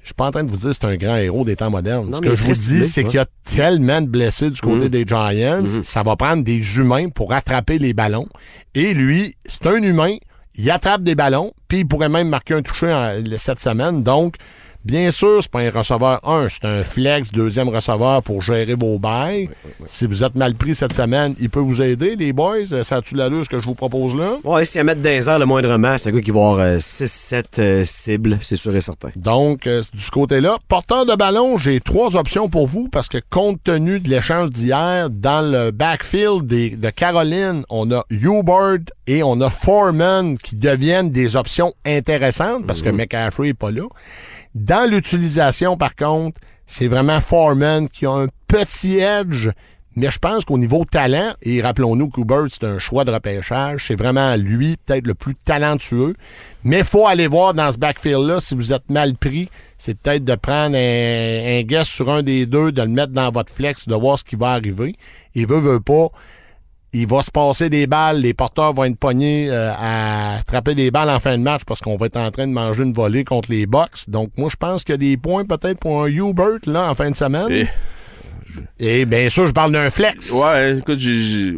[0.02, 1.70] Je suis pas en train de vous dire que c'est un grand héros des temps
[1.70, 2.10] modernes.
[2.10, 3.08] Non, Ce que je vous dis, c'est ouais.
[3.10, 4.90] qu'il y a tellement de blessés du côté Mhm.
[4.90, 5.66] des Giants.
[5.84, 8.28] Ça va prendre des humains pour attraper les ballons.
[8.74, 10.16] Et lui, c'est un humain.
[10.56, 14.02] Il attrape des ballons, puis il pourrait même marquer un toucher en- cette semaine.
[14.04, 14.36] Donc,
[14.86, 18.98] bien sûr, c'est pas un receveur 1, c'est un flex, deuxième receveur pour gérer vos
[19.00, 19.50] bails.
[19.86, 22.72] Si vous êtes mal pris cette semaine, il peut vous aider, les boys.
[22.72, 24.38] Euh, Ça a-tu l'allure ce que je vous propose là?
[24.44, 27.84] Ouais, si à mettre des airs le moindrement, c'est un gars qui va avoir 6-7
[27.86, 29.10] cibles, c'est sûr et certain.
[29.16, 33.18] Donc, euh, du ce côté-là, porteur de ballon, j'ai trois options pour vous parce que
[33.30, 39.24] compte tenu de l'échange d'hier, dans le backfield des- de Caroline, on a Hubert et
[39.24, 43.84] on a Foreman qui deviennent des options intéressantes parce que McCaffrey n'est pas là.
[44.70, 49.50] Dans l'utilisation, par contre, c'est vraiment Foreman qui a un petit edge.
[49.96, 53.96] Mais je pense qu'au niveau talent, et rappelons-nous qu'Hubert, c'est un choix de repêchage, c'est
[53.96, 56.14] vraiment lui, peut-être le plus talentueux.
[56.64, 59.50] Mais il faut aller voir dans ce backfield-là, si vous êtes mal pris,
[59.80, 63.52] c'est peut-être de prendre un, un sur un des deux, de le mettre dans votre
[63.52, 64.94] flex, de voir ce qui va arriver.
[65.34, 66.10] Et veut, veut pas,
[66.94, 70.92] il va se passer des balles, les porteurs vont être pognés euh, à attraper des
[70.92, 73.24] balles en fin de match parce qu'on va être en train de manger une volée
[73.24, 74.08] contre les Bucks.
[74.08, 76.96] Donc, moi, je pense qu'il y a des points peut-être pour un Hubert là, en
[76.96, 77.48] fin de semaine.
[77.50, 77.68] Eh.
[78.80, 80.32] Et bien sûr, je parle d'un flex.
[80.32, 81.00] Ouais, écoute,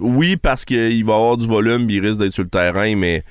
[0.02, 3.24] oui, parce qu'il va avoir du volume, il risque d'être sur le terrain, mais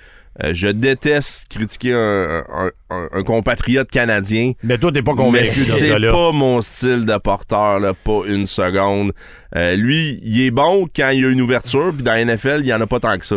[0.42, 4.52] euh, je déteste critiquer un, un- un- un compatriote canadien.
[4.62, 9.12] Mais toi, t'es pas convaincu c'est pas mon style de porteur, là, pas une seconde.
[9.56, 12.58] Euh, lui, il est bon quand il y a une ouverture, puis dans la NFL,
[12.60, 13.36] il y en a pas tant que ça.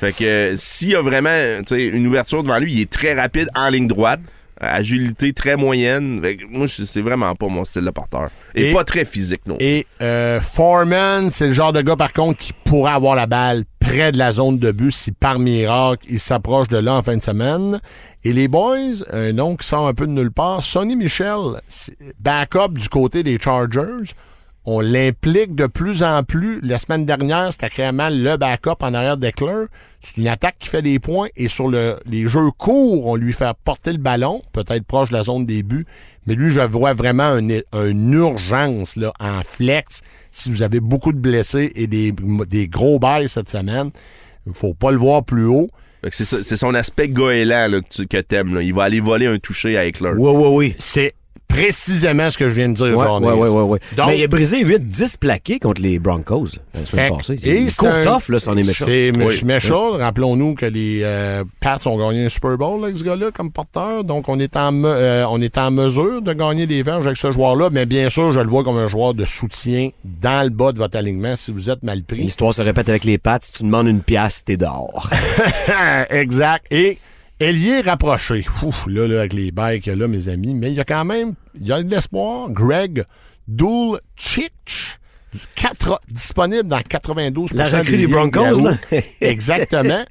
[0.00, 1.30] Fait que euh, s'il y a vraiment
[1.70, 4.20] une ouverture devant lui, il est très rapide en ligne droite.
[4.64, 6.20] Agilité très moyenne.
[6.22, 8.30] Fait que moi, c'est vraiment pas mon style de porteur.
[8.54, 9.56] Et, Et- pas très physique, non.
[9.58, 13.64] Et euh, Foreman, c'est le genre de gars, par contre, qui pourrait avoir la balle
[13.82, 17.16] près de la zone de but si par miracle il s'approche de là en fin
[17.16, 17.80] de semaine.
[18.24, 21.60] Et les Boys, un nom qui sort un peu de nulle part, Sonny Michel,
[22.20, 24.14] backup du côté des Chargers.
[24.64, 26.60] On l'implique de plus en plus.
[26.62, 29.64] La semaine dernière, c'était clairement le backup en arrière d'Eckler.
[30.00, 33.32] C'est une attaque qui fait des points et sur le- les jeux courts, on lui
[33.32, 35.84] fait porter le ballon, peut-être proche de la zone des buts.
[36.26, 40.02] Mais lui, je vois vraiment une, une urgence là, en flex.
[40.30, 42.12] Si vous avez beaucoup de blessés et des,
[42.48, 43.90] des gros bails cette semaine,
[44.46, 45.70] il faut pas le voir plus haut.
[46.04, 48.54] Fait que C'est son aspect goéland là, que, tu, que t'aimes.
[48.54, 48.62] là.
[48.62, 50.12] Il va aller voler un toucher avec Eckler.
[50.16, 50.74] Oui, oui, oui.
[50.78, 51.14] C'est
[51.52, 52.86] précisément ce que je viens de dire.
[52.96, 53.26] Ouais, Barney.
[53.26, 53.78] ouais, ouais, ouais, ouais.
[53.96, 57.38] Donc- Mais il a brisé 8-10 plaqués contre les Broncos la semaine passée.
[57.42, 58.84] et c'est tough, là, c'en est méchant.
[58.86, 59.40] C'est Oui.
[59.44, 59.92] méchant.
[59.98, 64.04] Rappelons-nous que les euh, Pats ont gagné un Super Bowl avec ce gars-là comme porteur.
[64.04, 67.30] Donc, on est, en euh, on est en mesure de gagner des verges avec ce
[67.32, 67.68] joueur-là.
[67.70, 70.78] Mais bien sûr, je le vois comme un joueur de soutien dans le bas de
[70.78, 72.18] votre alignement si vous êtes mal pris.
[72.18, 73.44] L'histoire se répète avec les pattes.
[73.44, 75.08] Si tu demandes une pièce, t'es dehors.
[76.10, 76.66] exact.
[76.72, 76.98] Et
[77.42, 78.46] Ailier rapproché.
[78.62, 80.54] Ouf, là, là, avec les y a là, mes amis.
[80.54, 82.50] Mais il y a quand même, il y a de l'espoir.
[82.50, 83.04] Greg
[83.48, 85.00] Dulcich,
[86.08, 88.76] disponible dans 92 La recrue des des Broncos, là.
[89.20, 90.04] Exactement.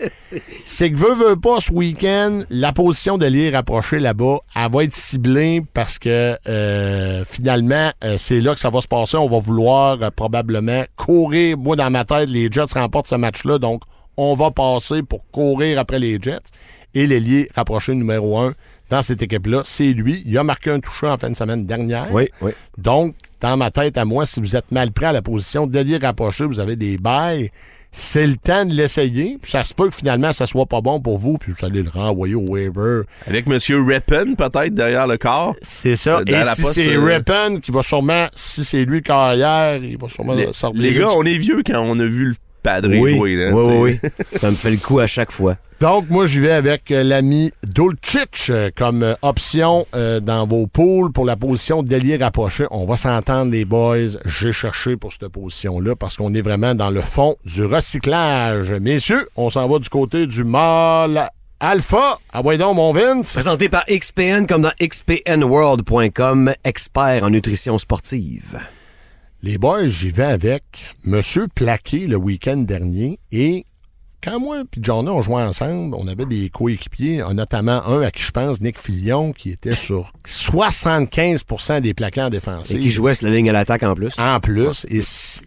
[0.65, 4.83] C'est que veut, veut pas, ce week-end, la position de l'île rapproché là-bas, elle va
[4.83, 9.15] être ciblée parce que euh, finalement, euh, c'est là que ça va se passer.
[9.15, 11.57] On va vouloir euh, probablement courir.
[11.57, 13.83] Moi, dans ma tête, les Jets remportent ce match-là, donc
[14.17, 16.39] on va passer pour courir après les Jets.
[16.93, 18.53] Et l'ailier rapproché numéro un
[18.89, 20.21] dans cette équipe-là, c'est lui.
[20.25, 22.07] Il a marqué un toucher en fin de semaine dernière.
[22.11, 22.51] oui, oui.
[22.77, 25.97] Donc, dans ma tête à moi, si vous êtes mal prêt à la position d'ailier
[25.97, 27.49] rapproché, vous avez des bails,
[27.93, 29.37] c'est le temps de l'essayer.
[29.41, 31.81] Puis Ça se peut que finalement, ça soit pas bon pour vous, puis vous allez
[31.83, 33.03] le renvoyer au waiver.
[33.27, 33.57] Avec M.
[33.87, 35.55] Rippon, peut-être, derrière le corps?
[35.61, 36.17] C'est ça.
[36.19, 39.97] Euh, Et la si c'est euh, Rippon qui va sûrement, si c'est lui carrière, il
[39.97, 40.81] va sûrement Les, sortir.
[40.81, 43.35] les gars, on est vieux quand on a vu le padré Oui, jouer.
[43.37, 44.09] Là, oui, oui, oui.
[44.37, 45.55] Ça me fait le coup à chaque fois.
[45.81, 50.67] Donc, moi, je vais avec euh, l'ami Dulcich euh, comme euh, option euh, dans vos
[50.67, 52.67] pools pour la position d'ailier rapproché.
[52.69, 54.19] On va s'entendre, les boys.
[54.25, 58.71] J'ai cherché pour cette position-là parce qu'on est vraiment dans le fond du recyclage.
[58.73, 61.27] Messieurs, on s'en va du côté du mâle
[61.59, 62.19] alpha.
[62.31, 63.33] Ah, ouais donc, mon Vince?
[63.33, 68.59] Présenté par XPN comme dans xpnworld.com, expert en nutrition sportive.
[69.41, 70.63] Les boys, j'y vais avec
[71.05, 73.65] Monsieur Plaqué le week-end dernier et
[74.23, 78.23] quand moi et Johnny on jouait ensemble, on avait des coéquipiers, notamment un à qui
[78.23, 82.77] je pense, Nick Filion, qui était sur 75% des plaqués en défensive.
[82.77, 84.13] Et qui jouait sur la ligne à l'attaque en plus.
[84.17, 84.85] En plus,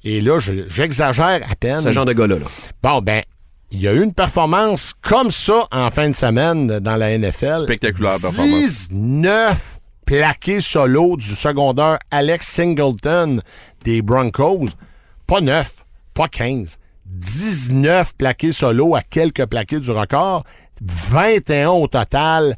[0.05, 1.81] et, là, je- j'exagère à peine.
[1.81, 2.39] Ce genre de gars-là.
[2.39, 2.47] là.
[2.83, 3.23] Bon, ben,
[3.71, 7.61] il y a eu une performance comme ça en fin de semaine dans la NFL.
[7.65, 8.89] Spectaculaire performance.
[8.91, 13.41] 19 plaqués solo du secondaire Alex Singleton
[13.85, 14.69] des Broncos.
[15.27, 16.77] Pas 9, pas 15.
[17.07, 20.45] 19 plaqués solo à quelques plaqués du record.
[20.83, 22.57] 21 au total.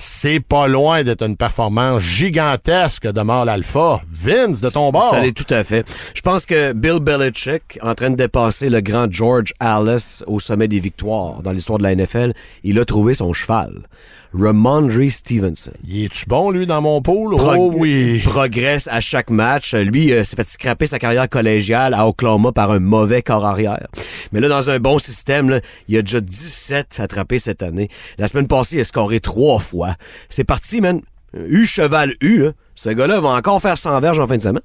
[0.00, 4.00] C'est pas loin d'être une performance gigantesque de Mâle Alpha.
[4.08, 5.10] Vince, de ton bord.
[5.10, 5.84] Ça l'est tout à fait.
[6.14, 10.68] Je pense que Bill Belichick, en train de dépasser le grand George Alice au sommet
[10.68, 13.72] des victoires dans l'histoire de la NFL, il a trouvé son cheval.
[14.34, 15.72] Ramondre Stevenson.
[15.86, 17.34] Il est-tu bon, lui, dans mon pool?
[17.36, 18.20] Prog- oh oui.
[18.24, 19.74] progresse à chaque match.
[19.74, 23.86] Lui euh, s'est fait scraper sa carrière collégiale à Oklahoma par un mauvais corps arrière.
[24.32, 27.88] Mais là, dans un bon système, là, il a déjà 17 attrapés cette année.
[28.18, 29.94] La semaine passée, il a scoré trois fois.
[30.28, 31.00] C'est parti, man.
[31.34, 32.38] U cheval U.
[32.44, 32.52] là.
[32.74, 34.62] Ce gars-là va encore faire 100 verges en fin de semaine.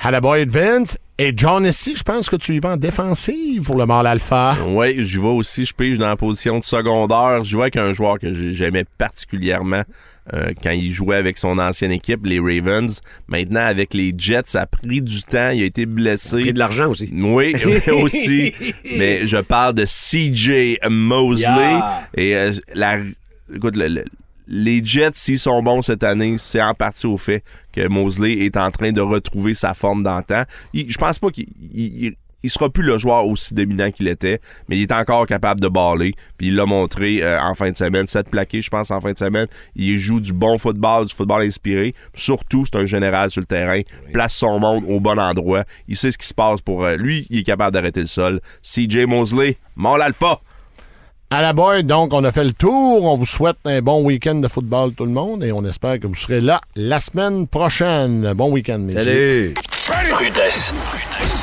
[0.00, 0.98] Halaboy Vince.
[1.18, 4.56] Et John ici, je pense que tu y vas en défensive pour le mâle alpha.
[4.66, 7.44] Oui, je vais aussi, je pige dans la position de secondaire.
[7.44, 9.82] Je vais avec un joueur que j'ai- j'aimais particulièrement
[10.32, 13.00] euh, quand il jouait avec son ancienne équipe, les Ravens.
[13.28, 15.50] Maintenant, avec les Jets, ça a pris du temps.
[15.50, 16.40] Il a été blessé.
[16.40, 17.10] Pris de l'argent aussi.
[17.12, 17.54] Oui,
[17.92, 18.54] aussi.
[18.98, 21.44] Mais je parle de CJ Mosley.
[21.46, 22.08] Yeah.
[22.16, 22.98] Et euh, la,
[23.54, 24.04] écoute, le- le-
[24.54, 27.42] les Jets, s'ils sont bons cette année, c'est en partie au fait
[27.72, 30.42] que Mosley est en train de retrouver sa forme d'antan.
[30.74, 34.40] Je pense pas qu'il il- il- il sera plus le joueur aussi dominant qu'il était,
[34.68, 36.12] mais il est encore capable de baller.
[36.36, 39.12] Puis il l'a montré euh, en fin de semaine, Sept plaqués, je pense, en fin
[39.12, 39.46] de semaine.
[39.76, 41.94] Il joue du bon football, du football inspiré.
[42.14, 43.80] Surtout, c'est un général sur le terrain.
[44.12, 45.64] Place son monde au bon endroit.
[45.88, 47.26] Il sait ce qui se passe pour euh, lui.
[47.30, 48.40] Il est capable d'arrêter le sol.
[48.62, 50.40] CJ Mosley, mon alpha.
[51.34, 53.04] À la boy, donc, on a fait le tour.
[53.04, 56.06] On vous souhaite un bon week-end de football, tout le monde, et on espère que
[56.06, 58.34] vous serez là la semaine prochaine.
[58.34, 59.54] Bon week-end, messieurs.
[59.86, 60.12] Salut!
[60.12, 60.74] Rudesse.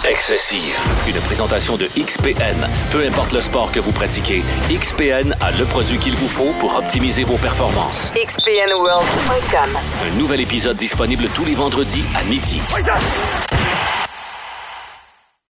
[0.07, 0.77] Excessive.
[1.07, 2.67] Une présentation de XPN.
[2.91, 6.77] Peu importe le sport que vous pratiquez, XPN a le produit qu'il vous faut pour
[6.77, 8.13] optimiser vos performances.
[8.13, 9.69] XPNWorld.com.
[10.05, 12.61] Un nouvel épisode disponible tous les vendredis à midi.